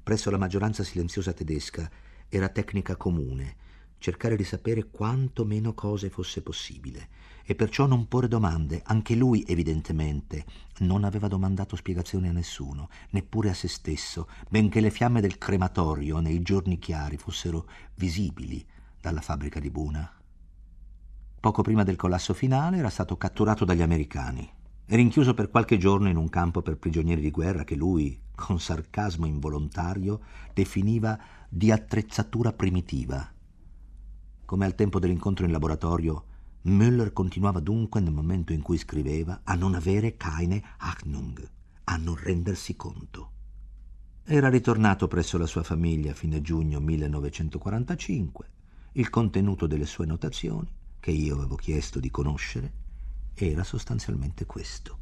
presso 0.02 0.30
la 0.30 0.38
maggioranza 0.38 0.84
silenziosa 0.84 1.32
tedesca, 1.32 1.90
era 2.28 2.48
tecnica 2.48 2.96
comune 2.96 3.56
cercare 4.04 4.36
di 4.36 4.44
sapere 4.44 4.90
quanto 4.90 5.46
meno 5.46 5.72
cose 5.72 6.10
fosse 6.10 6.42
possibile 6.42 7.08
e 7.42 7.54
perciò 7.54 7.86
non 7.86 8.06
porre 8.06 8.28
domande. 8.28 8.82
Anche 8.84 9.14
lui, 9.14 9.44
evidentemente, 9.46 10.44
non 10.80 11.04
aveva 11.04 11.26
domandato 11.26 11.74
spiegazioni 11.74 12.28
a 12.28 12.32
nessuno, 12.32 12.90
neppure 13.12 13.48
a 13.48 13.54
se 13.54 13.66
stesso, 13.66 14.28
benché 14.50 14.82
le 14.82 14.90
fiamme 14.90 15.22
del 15.22 15.38
crematorio 15.38 16.20
nei 16.20 16.42
giorni 16.42 16.78
chiari 16.78 17.16
fossero 17.16 17.66
visibili 17.94 18.62
dalla 19.00 19.22
fabbrica 19.22 19.58
di 19.58 19.70
Buna. 19.70 20.12
Poco 21.40 21.62
prima 21.62 21.82
del 21.82 21.96
collasso 21.96 22.34
finale 22.34 22.76
era 22.76 22.90
stato 22.90 23.16
catturato 23.16 23.64
dagli 23.64 23.80
americani 23.80 24.46
e 24.84 24.96
rinchiuso 24.96 25.32
per 25.32 25.48
qualche 25.48 25.78
giorno 25.78 26.10
in 26.10 26.16
un 26.16 26.28
campo 26.28 26.60
per 26.60 26.76
prigionieri 26.76 27.22
di 27.22 27.30
guerra 27.30 27.64
che 27.64 27.74
lui, 27.74 28.20
con 28.34 28.60
sarcasmo 28.60 29.24
involontario, 29.24 30.20
definiva 30.52 31.18
di 31.48 31.70
attrezzatura 31.70 32.52
primitiva. 32.52 33.33
Come 34.44 34.66
al 34.66 34.74
tempo 34.74 34.98
dell'incontro 34.98 35.46
in 35.46 35.52
laboratorio, 35.52 36.24
Müller 36.66 37.12
continuava 37.12 37.60
dunque 37.60 38.00
nel 38.00 38.12
momento 38.12 38.52
in 38.52 38.60
cui 38.60 38.76
scriveva 38.76 39.40
a 39.42 39.54
non 39.54 39.74
avere 39.74 40.16
keine 40.16 40.62
Ahnung, 40.78 41.50
a 41.84 41.96
non 41.96 42.14
rendersi 42.14 42.76
conto. 42.76 43.30
Era 44.22 44.48
ritornato 44.50 45.08
presso 45.08 45.38
la 45.38 45.46
sua 45.46 45.62
famiglia 45.62 46.12
a 46.12 46.14
fine 46.14 46.42
giugno 46.42 46.78
1945. 46.78 48.50
Il 48.92 49.08
contenuto 49.10 49.66
delle 49.66 49.86
sue 49.86 50.06
notazioni, 50.06 50.70
che 51.00 51.10
io 51.10 51.36
avevo 51.36 51.56
chiesto 51.56 51.98
di 51.98 52.10
conoscere, 52.10 52.72
era 53.34 53.64
sostanzialmente 53.64 54.44
questo. 54.44 54.98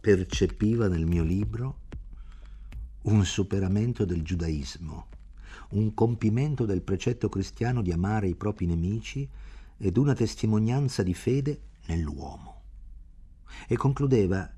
Percepiva 0.00 0.86
nel 0.86 1.06
mio 1.06 1.22
libro 1.22 1.82
un 3.04 3.24
superamento 3.24 4.04
del 4.04 4.22
giudaismo 4.22 5.08
un 5.70 5.94
compimento 5.94 6.64
del 6.64 6.82
precetto 6.82 7.28
cristiano 7.28 7.82
di 7.82 7.92
amare 7.92 8.28
i 8.28 8.34
propri 8.34 8.66
nemici 8.66 9.28
ed 9.76 9.96
una 9.96 10.14
testimonianza 10.14 11.02
di 11.02 11.14
fede 11.14 11.60
nell'uomo. 11.86 12.62
E 13.66 13.76
concludeva 13.76 14.48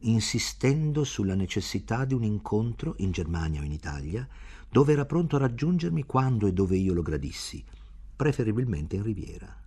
insistendo 0.00 1.04
sulla 1.04 1.34
necessità 1.34 2.04
di 2.04 2.14
un 2.14 2.24
incontro 2.24 2.94
in 2.98 3.10
Germania 3.10 3.60
o 3.60 3.64
in 3.64 3.72
Italia, 3.72 4.26
dove 4.68 4.92
era 4.92 5.06
pronto 5.06 5.36
a 5.36 5.40
raggiungermi 5.40 6.04
quando 6.04 6.46
e 6.46 6.52
dove 6.52 6.76
io 6.76 6.92
lo 6.92 7.02
gradissi, 7.02 7.64
preferibilmente 8.14 8.96
in 8.96 9.02
Riviera. 9.02 9.62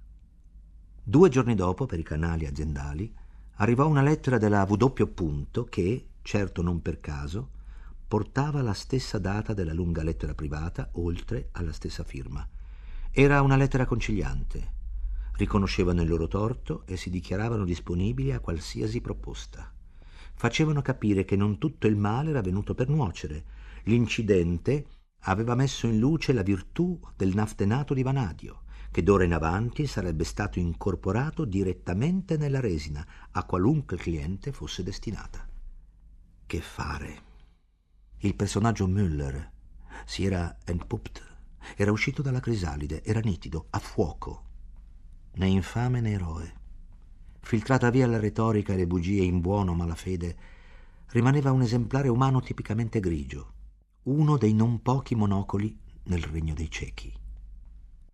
Due 1.01 1.29
giorni 1.29 1.55
dopo, 1.55 1.85
per 1.85 1.99
i 1.99 2.03
canali 2.03 2.45
aziendali, 2.45 3.11
arrivò 3.55 3.87
una 3.87 4.03
lettera 4.03 4.37
della 4.37 4.63
W. 4.67 5.65
che, 5.69 6.07
certo 6.21 6.61
non 6.61 6.81
per 6.81 6.99
caso, 6.99 7.49
portava 8.07 8.61
la 8.61 8.73
stessa 8.73 9.19
data 9.19 9.53
della 9.53 9.73
lunga 9.73 10.01
lettera 10.01 10.33
privata, 10.33 10.89
oltre 10.93 11.49
alla 11.51 11.73
stessa 11.73 12.03
firma. 12.03 12.47
Era 13.11 13.41
una 13.41 13.57
lettera 13.57 13.85
conciliante. 13.85 14.75
Riconoscevano 15.33 16.01
il 16.01 16.07
loro 16.07 16.27
torto 16.27 16.85
e 16.85 16.95
si 16.95 17.09
dichiaravano 17.09 17.65
disponibili 17.65 18.31
a 18.31 18.39
qualsiasi 18.39 19.01
proposta. 19.01 19.71
Facevano 20.33 20.81
capire 20.81 21.25
che 21.25 21.35
non 21.35 21.57
tutto 21.57 21.87
il 21.87 21.97
male 21.97 22.29
era 22.29 22.41
venuto 22.41 22.73
per 22.73 22.87
nuocere. 22.87 23.43
L'incidente 23.83 24.85
aveva 25.21 25.55
messo 25.55 25.87
in 25.87 25.99
luce 25.99 26.31
la 26.31 26.43
virtù 26.43 26.99
del 27.15 27.33
naftenato 27.33 27.93
di 27.93 28.03
vanadio, 28.03 28.61
che 28.89 29.03
d'ora 29.03 29.25
in 29.25 29.33
avanti 29.33 29.85
sarebbe 29.85 30.23
stato 30.23 30.59
incorporato 30.59 31.43
direttamente 31.43 32.37
nella 32.37 32.61
resina, 32.61 33.05
a 33.31 33.43
qualunque 33.43 33.97
cliente 33.97 34.53
fosse 34.53 34.81
destinata. 34.81 35.45
Che 36.45 36.61
fare? 36.61 37.26
Il 38.21 38.35
personaggio 38.35 38.87
Müller 38.87 39.51
si 40.03 40.25
era 40.25 40.57
entpuppt, 40.65 41.23
era 41.75 41.91
uscito 41.91 42.23
dalla 42.23 42.39
crisalide, 42.39 43.03
era 43.03 43.19
nitido, 43.19 43.67
a 43.69 43.77
fuoco, 43.77 44.43
né 45.33 45.45
infame 45.45 46.01
né 46.01 46.13
eroe. 46.13 46.53
Filtrata 47.41 47.91
via 47.91 48.07
la 48.07 48.19
retorica 48.19 48.73
e 48.73 48.75
le 48.75 48.87
bugie 48.87 49.21
in 49.21 49.39
buono 49.39 49.75
malafede, 49.75 50.35
rimaneva 51.09 51.51
un 51.51 51.61
esemplare 51.61 52.07
umano 52.07 52.41
tipicamente 52.41 52.99
grigio, 52.99 53.53
uno 54.03 54.35
dei 54.37 54.53
non 54.53 54.81
pochi 54.81 55.13
monocoli 55.13 55.77
nel 56.05 56.23
regno 56.23 56.55
dei 56.55 56.71
ciechi. 56.71 57.13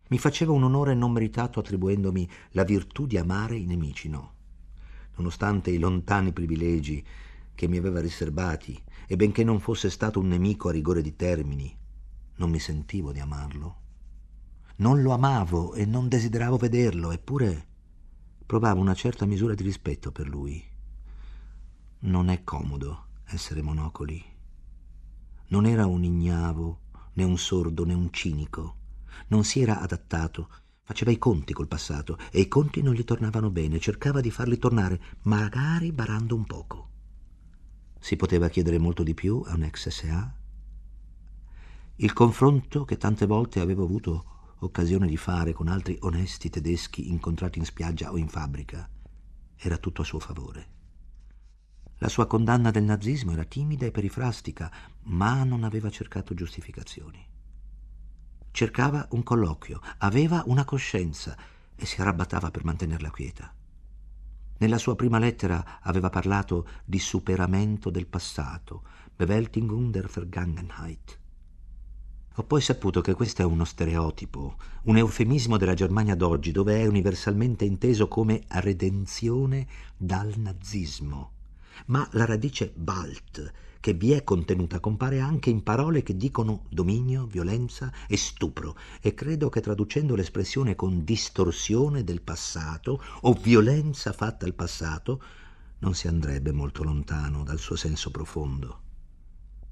Mi 0.10 0.18
faceva 0.18 0.52
un 0.52 0.64
onore 0.64 0.94
non 0.96 1.14
meritato 1.14 1.62
attribuendomi 1.62 2.30
la 2.52 2.66
virtù 2.66 3.08
di 3.08 3.18
amare 3.18 3.56
i 3.56 3.66
nemici, 3.66 4.10
no. 4.10 4.34
Nonostante 5.16 5.72
i 5.72 5.78
lontani 5.78 6.34
privilegi 6.34 7.04
che 7.56 7.68
mi 7.68 7.78
aveva 7.78 8.00
riservati 8.00 8.82
e 9.08 9.16
benché 9.16 9.44
non 9.44 9.60
fosse 9.60 9.90
stato 9.90 10.20
un 10.20 10.28
nemico 10.28 10.70
a 10.70 10.72
rigore 10.72 11.02
di 11.02 11.16
termini, 11.16 11.76
non 12.36 12.50
mi 12.50 12.60
sentivo 12.60 13.12
di 13.12 13.20
amarlo. 13.20 13.82
Non 14.78 15.02
lo 15.02 15.12
amavo 15.12 15.74
e 15.74 15.86
non 15.86 16.08
desideravo 16.08 16.58
vederlo, 16.58 17.12
eppure 17.12 17.68
provavo 18.46 18.82
una 18.82 18.94
certa 18.94 19.26
misura 19.26 19.54
di 19.54 19.64
rispetto 19.64 20.12
per 20.12 20.28
lui. 20.28 20.64
Non 22.00 22.30
è 22.30 22.44
comodo 22.44 23.06
essere 23.26 23.62
monocoli. 23.62 24.24
Non 25.48 25.66
era 25.66 25.86
un 25.86 26.04
ignavo, 26.04 26.80
né 27.14 27.24
un 27.24 27.38
sordo, 27.38 27.86
né 27.86 27.94
un 27.94 28.12
cinico. 28.12 28.78
Non 29.28 29.44
si 29.44 29.62
era 29.62 29.80
adattato. 29.80 30.50
Faceva 30.82 31.12
i 31.12 31.18
conti 31.18 31.54
col 31.54 31.68
passato 31.68 32.18
e 32.32 32.42
i 32.42 32.48
conti 32.48 32.82
non 32.82 32.94
gli 32.94 33.04
tornavano 33.04 33.50
bene. 33.50 33.80
Cercava 33.80 34.22
di 34.22 34.32
farli 34.32 34.58
tornare, 34.58 35.00
magari 35.24 35.92
barando 35.92 36.36
un 36.36 36.44
poco. 36.44 36.90
Si 38.04 38.18
poteva 38.18 38.50
chiedere 38.50 38.80
molto 38.80 39.02
di 39.02 39.14
più 39.14 39.42
a 39.46 39.54
un 39.54 39.64
ex 39.64 39.88
SA? 39.88 40.36
Il 41.96 42.12
confronto 42.12 42.84
che 42.84 42.98
tante 42.98 43.26
volte 43.26 43.62
avevo 43.62 43.86
avuto 43.86 44.56
occasione 44.60 45.08
di 45.08 45.16
fare 45.16 45.54
con 45.54 45.70
altri 45.70 45.98
onesti 46.02 46.50
tedeschi 46.50 47.08
incontrati 47.08 47.60
in 47.60 47.66
spiaggia 47.66 48.12
o 48.12 48.18
in 48.18 48.28
fabbrica 48.28 48.90
era 49.56 49.78
tutto 49.78 50.02
a 50.02 50.04
suo 50.04 50.20
favore. 50.20 50.68
La 52.00 52.10
sua 52.10 52.28
condanna 52.28 52.72
del 52.72 52.84
nazismo 52.84 53.32
era 53.32 53.46
timida 53.46 53.86
e 53.86 53.92
perifrastica, 53.92 54.70
ma 55.04 55.46
non 55.46 55.64
aveva 55.64 55.90
cercato 55.90 56.34
giustificazioni. 56.34 57.26
Cercava 58.52 59.08
un 59.12 59.24
colloquio, 59.24 59.80
aveva 60.00 60.44
una 60.48 60.66
coscienza 60.66 61.38
e 61.74 61.86
si 61.86 62.02
arrabattava 62.02 62.52
per 62.52 62.66
mantenerla 62.66 63.12
quieta. 63.12 63.53
Nella 64.58 64.78
sua 64.78 64.96
prima 64.96 65.20
lettera 65.20 65.80
aveva 65.82 66.10
parlato 66.10 66.68
di 66.86 67.00
superamento 67.00 67.90
del 67.90 68.08
passato, 68.08 68.84
Bewältigung 69.16 69.92
der 69.92 70.08
Vergangenheit. 70.08 71.20
Ho 72.36 72.44
poi 72.44 72.62
saputo 72.62 73.02
che 73.02 73.14
questo 73.14 73.44
è 73.44 73.46
uno 73.46 73.64
stereotipo, 73.64 74.56
un 74.84 74.98
eufemismo 74.98 75.58
della 75.58 75.76
Germania 75.76 76.16
d'oggi, 76.16 76.52
dove 76.52 76.82
è 76.82 76.88
universalmente 76.88 77.64
inteso 77.64 78.08
come 78.08 78.44
redenzione 78.48 79.68
dal 79.96 80.34
nazismo. 80.38 81.32
Ma 81.88 82.08
la 82.14 82.26
radice 82.26 82.72
Balt 82.76 83.52
che 83.84 83.94
vi 83.94 84.14
è 84.14 84.24
contenuta 84.24 84.80
compare 84.80 85.20
anche 85.20 85.50
in 85.50 85.62
parole 85.62 86.04
che 86.04 86.16
dicono 86.16 86.68
dominio, 86.70 87.26
violenza 87.26 87.92
e 88.08 88.16
stupro 88.16 88.78
e 89.02 89.14
credo 89.14 89.50
che 89.50 89.60
traducendo 89.60 90.16
l'espressione 90.16 90.74
con 90.74 91.04
distorsione 91.04 92.06
del 92.06 92.22
passato 92.22 93.04
o 93.24 93.34
violenza 93.34 94.14
fatta 94.14 94.46
al 94.46 94.54
passato 94.54 95.22
non 95.80 95.96
si 95.96 96.08
andrebbe 96.08 96.54
molto 96.54 96.82
lontano 96.84 97.44
dal 97.44 97.60
suo 97.60 97.76
senso 97.76 98.10
profondo. 98.10 98.80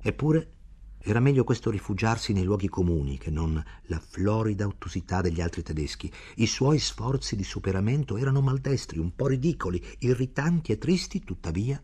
Eppure 0.01 0.51
era 0.97 1.21
meglio 1.21 1.45
questo 1.45 1.69
rifugiarsi 1.69 2.33
nei 2.33 2.43
luoghi 2.43 2.67
comuni 2.67 3.17
che 3.17 3.31
non 3.31 3.63
la 3.83 3.99
florida 4.05 4.67
ottusità 4.67 5.21
degli 5.21 5.39
altri 5.39 5.63
tedeschi. 5.63 6.11
I 6.35 6.47
suoi 6.47 6.79
sforzi 6.79 7.37
di 7.37 7.45
superamento 7.45 8.17
erano 8.17 8.41
maldestri, 8.41 8.99
un 8.99 9.15
po' 9.15 9.27
ridicoli, 9.27 9.81
irritanti 9.99 10.73
e 10.73 10.77
tristi, 10.77 11.23
tuttavia 11.23 11.81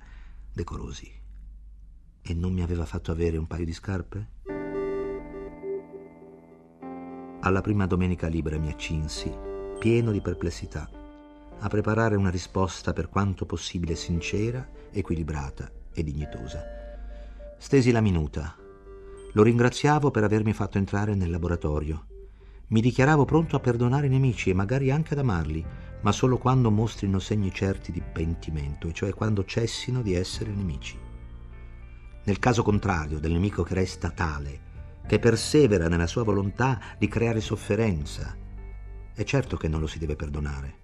decorosi 0.52 1.17
e 2.28 2.34
non 2.34 2.52
mi 2.52 2.62
aveva 2.62 2.86
fatto 2.86 3.12
avere 3.12 3.38
un 3.38 3.48
paio 3.48 3.64
di 3.64 3.74
scarpe? 3.74 4.28
Alla 7.40 7.62
prima 7.62 7.86
domenica 7.86 8.28
libera 8.28 8.58
mi 8.58 8.68
accinsi, 8.68 9.32
pieno 9.80 10.12
di 10.12 10.20
perplessità, 10.20 10.90
a 11.60 11.68
preparare 11.70 12.18
una 12.18 12.30
risposta 12.30 12.92
per 12.92 13.08
quanto 13.08 13.46
possibile 13.46 13.96
sincera, 13.96 14.68
equilibrata 14.92 15.72
e 15.94 16.04
dignitosa. 16.04 16.64
Stesi 17.58 17.92
la 17.92 18.02
minuta. 18.02 18.56
Lo 19.32 19.44
ringraziavo 19.44 20.12
per 20.12 20.24
avermi 20.24 20.52
fatto 20.52 20.78
entrare 20.78 21.16
nel 21.16 21.30
laboratorio. 21.30 22.06
Mi 22.68 22.82
dichiaravo 22.82 23.24
pronto 23.24 23.56
a 23.56 23.62
perdonare 23.62 24.08
i 24.08 24.10
nemici 24.10 24.50
e 24.50 24.54
magari 24.54 24.92
anche 24.92 25.14
ad 25.14 25.20
amarli, 25.20 25.66
ma 26.02 26.12
solo 26.12 26.38
quando 26.38 26.70
mostrino 26.70 27.20
segni 27.20 27.54
certi 27.54 27.92
di 27.94 28.02
pentimento, 28.02 28.90
e 28.90 28.94
cioè 28.94 29.14
quando 29.14 29.46
cessino 29.46 30.02
di 30.02 30.14
essere 30.14 30.52
nemici. 30.52 31.07
Nel 32.28 32.40
caso 32.40 32.62
contrario 32.62 33.20
del 33.20 33.32
nemico 33.32 33.64
che 33.64 33.74
resta 33.74 34.10
tale, 34.10 34.60
che 35.08 35.18
persevera 35.18 35.88
nella 35.88 36.08
sua 36.08 36.24
volontà 36.24 36.78
di 36.98 37.08
creare 37.08 37.40
sofferenza, 37.40 38.36
è 39.14 39.24
certo 39.24 39.56
che 39.56 39.70
non 39.70 39.80
lo 39.80 39.88
si 39.88 39.98
deve 39.98 40.18
perdonare. 40.18 40.80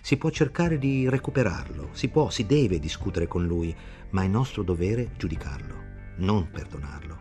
Si 0.00 0.16
può 0.16 0.28
cercare 0.30 0.78
di 0.78 1.08
recuperarlo, 1.08 1.90
si 1.92 2.08
può, 2.08 2.30
si 2.30 2.46
deve 2.46 2.80
discutere 2.80 3.28
con 3.28 3.46
lui, 3.46 3.72
ma 4.10 4.24
è 4.24 4.26
nostro 4.26 4.64
dovere 4.64 5.12
giudicarlo, 5.16 5.74
non 6.16 6.50
perdonarlo. 6.50 7.20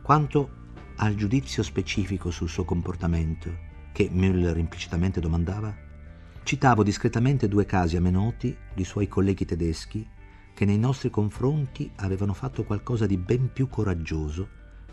Quanto 0.00 0.50
al 0.98 1.16
giudizio 1.16 1.64
specifico 1.64 2.30
sul 2.30 2.48
suo 2.48 2.62
comportamento, 2.64 3.52
che 3.90 4.08
Müller 4.12 4.56
implicitamente 4.56 5.18
domandava, 5.18 5.76
citavo 6.44 6.84
discretamente 6.84 7.48
due 7.48 7.66
casi 7.66 7.96
a 7.96 8.00
me 8.00 8.12
noti 8.12 8.56
di 8.72 8.84
suoi 8.84 9.08
colleghi 9.08 9.44
tedeschi 9.44 10.06
che 10.60 10.66
nei 10.66 10.76
nostri 10.76 11.08
confronti 11.08 11.90
avevano 11.96 12.34
fatto 12.34 12.64
qualcosa 12.64 13.06
di 13.06 13.16
ben 13.16 13.50
più 13.50 13.70
coraggioso 13.70 14.46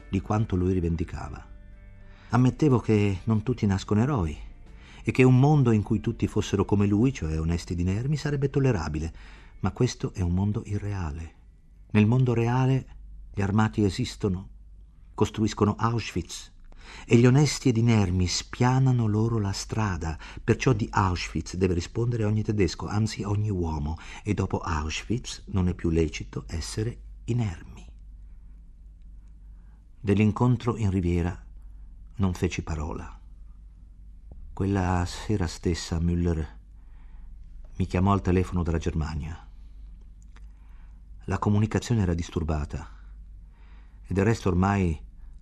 di 0.10 0.22
quanto 0.22 0.56
lui 0.56 0.72
rivendicava. 0.72 1.46
Ammettevo 2.30 2.80
che 2.80 3.20
non 3.26 3.44
tutti 3.44 3.66
nascono 3.66 4.00
eroi 4.00 4.38
e 5.04 5.12
che 5.12 5.24
un 5.24 5.38
mondo 5.38 5.72
in 5.72 5.84
cui 5.84 6.00
tutti 6.00 6.26
fossero 6.26 6.64
come 6.64 6.88
lui, 6.88 7.12
cioè 7.12 7.38
onesti 7.38 7.74
ed 7.74 7.82
inermi, 7.82 8.16
sarebbe 8.16 8.50
tollerabile, 8.50 9.14
ma 9.60 9.72
questo 9.72 10.14
è 10.14 10.22
un 10.22 10.32
mondo 10.32 10.64
irreale. 10.68 11.34
Nel 11.92 12.06
mondo 12.06 12.34
reale 12.34 12.86
gli 13.34 13.42
armati 13.42 13.84
esistono, 13.84 14.48
costruiscono 15.14 15.76
Auschwitz 15.78 16.54
e 17.06 17.18
gli 17.18 17.26
onesti 17.26 17.70
ed 17.70 17.78
inermi 17.78 18.28
spianano 18.28 19.08
loro 19.08 19.40
la 19.40 19.52
strada, 19.52 20.18
perciò 20.44 20.74
di 20.74 20.88
Auschwitz 20.92 21.56
deve 21.56 21.74
rispondere 21.74 22.24
ogni 22.24 22.44
tedesco, 22.44 22.88
anzi 22.88 23.24
ogni 23.24 23.50
uomo, 23.50 23.98
e 24.24 24.34
dopo 24.34 24.60
Auschwitz 24.60 25.44
non 25.48 25.68
è 25.68 25.74
più 25.74 25.90
lecito 25.90 26.44
essere 26.48 27.00
inermi. 27.26 27.86
Dell'incontro 30.00 30.78
in 30.78 30.90
riviera 30.90 31.46
non 32.16 32.34
feci 32.34 32.62
parola. 32.64 33.20
Quella 34.54 35.04
sera 35.06 35.48
stessa 35.48 36.00
Müller 36.00 36.56
mi 37.78 37.86
chiamò 37.86 38.12
al 38.12 38.22
telefono 38.22 38.64
dalla 38.64 38.80
Germania. 38.80 39.48
La 41.26 41.40
comunicazione 41.40 42.02
era 42.02 42.14
disturbata 42.14 42.90
e 44.04 44.14
del 44.14 44.24
resto 44.24 44.50
ormai 44.50 45.00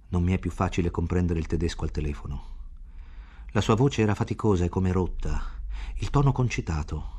non 0.09 0.23
mi 0.23 0.33
è 0.33 0.39
più 0.39 0.51
facile 0.51 0.91
comprendere 0.91 1.39
il 1.39 1.47
tedesco 1.47 1.83
al 1.83 1.91
telefono. 1.91 2.53
La 3.51 3.61
sua 3.61 3.75
voce 3.75 4.01
era 4.01 4.15
faticosa 4.15 4.65
e 4.65 4.69
come 4.69 4.91
rotta, 4.91 5.41
il 5.99 6.09
tono 6.09 6.31
concitato. 6.31 7.13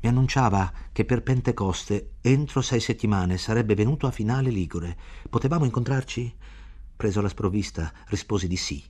Mi 0.00 0.08
annunciava 0.08 0.70
che 0.92 1.04
per 1.04 1.22
Pentecoste, 1.22 2.14
entro 2.20 2.60
sei 2.60 2.80
settimane, 2.80 3.38
sarebbe 3.38 3.74
venuto 3.74 4.06
a 4.06 4.10
Finale 4.10 4.50
Ligure. 4.50 4.96
Potevamo 5.30 5.64
incontrarci? 5.64 6.34
Preso 6.96 7.20
alla 7.20 7.28
sprovvista, 7.28 7.92
risposi 8.08 8.46
di 8.46 8.56
sì. 8.56 8.84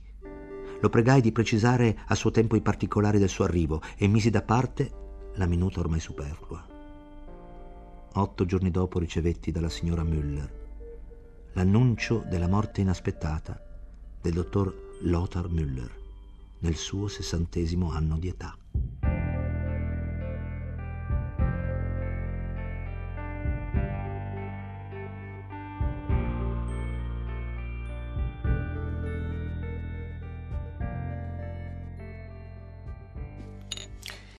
Lo 0.81 0.89
pregai 0.89 1.21
di 1.21 1.31
precisare 1.31 1.99
a 2.07 2.15
suo 2.15 2.31
tempo 2.31 2.55
i 2.55 2.61
particolari 2.61 3.17
del 3.17 3.29
suo 3.29 3.45
arrivo 3.45 3.81
e 3.95 4.07
misi 4.07 4.29
da 4.29 4.41
parte 4.41 4.91
la 5.35 5.45
minuta 5.45 5.79
ormai 5.79 5.99
superflua. 5.99 6.65
Otto 8.13 8.45
giorni 8.45 8.71
dopo 8.71 8.99
ricevetti 8.99 9.51
dalla 9.51 9.69
signora 9.69 10.03
Müller 10.03 10.64
l'annuncio 11.55 12.25
della 12.27 12.49
morte 12.49 12.81
inaspettata 12.81 13.57
del 14.21 14.33
dottor 14.33 14.97
Lothar 15.03 15.47
Müller 15.49 15.89
nel 16.59 16.75
suo 16.75 17.07
sessantesimo 17.07 17.91
anno 17.91 18.17
di 18.17 18.27
età. 18.27 18.57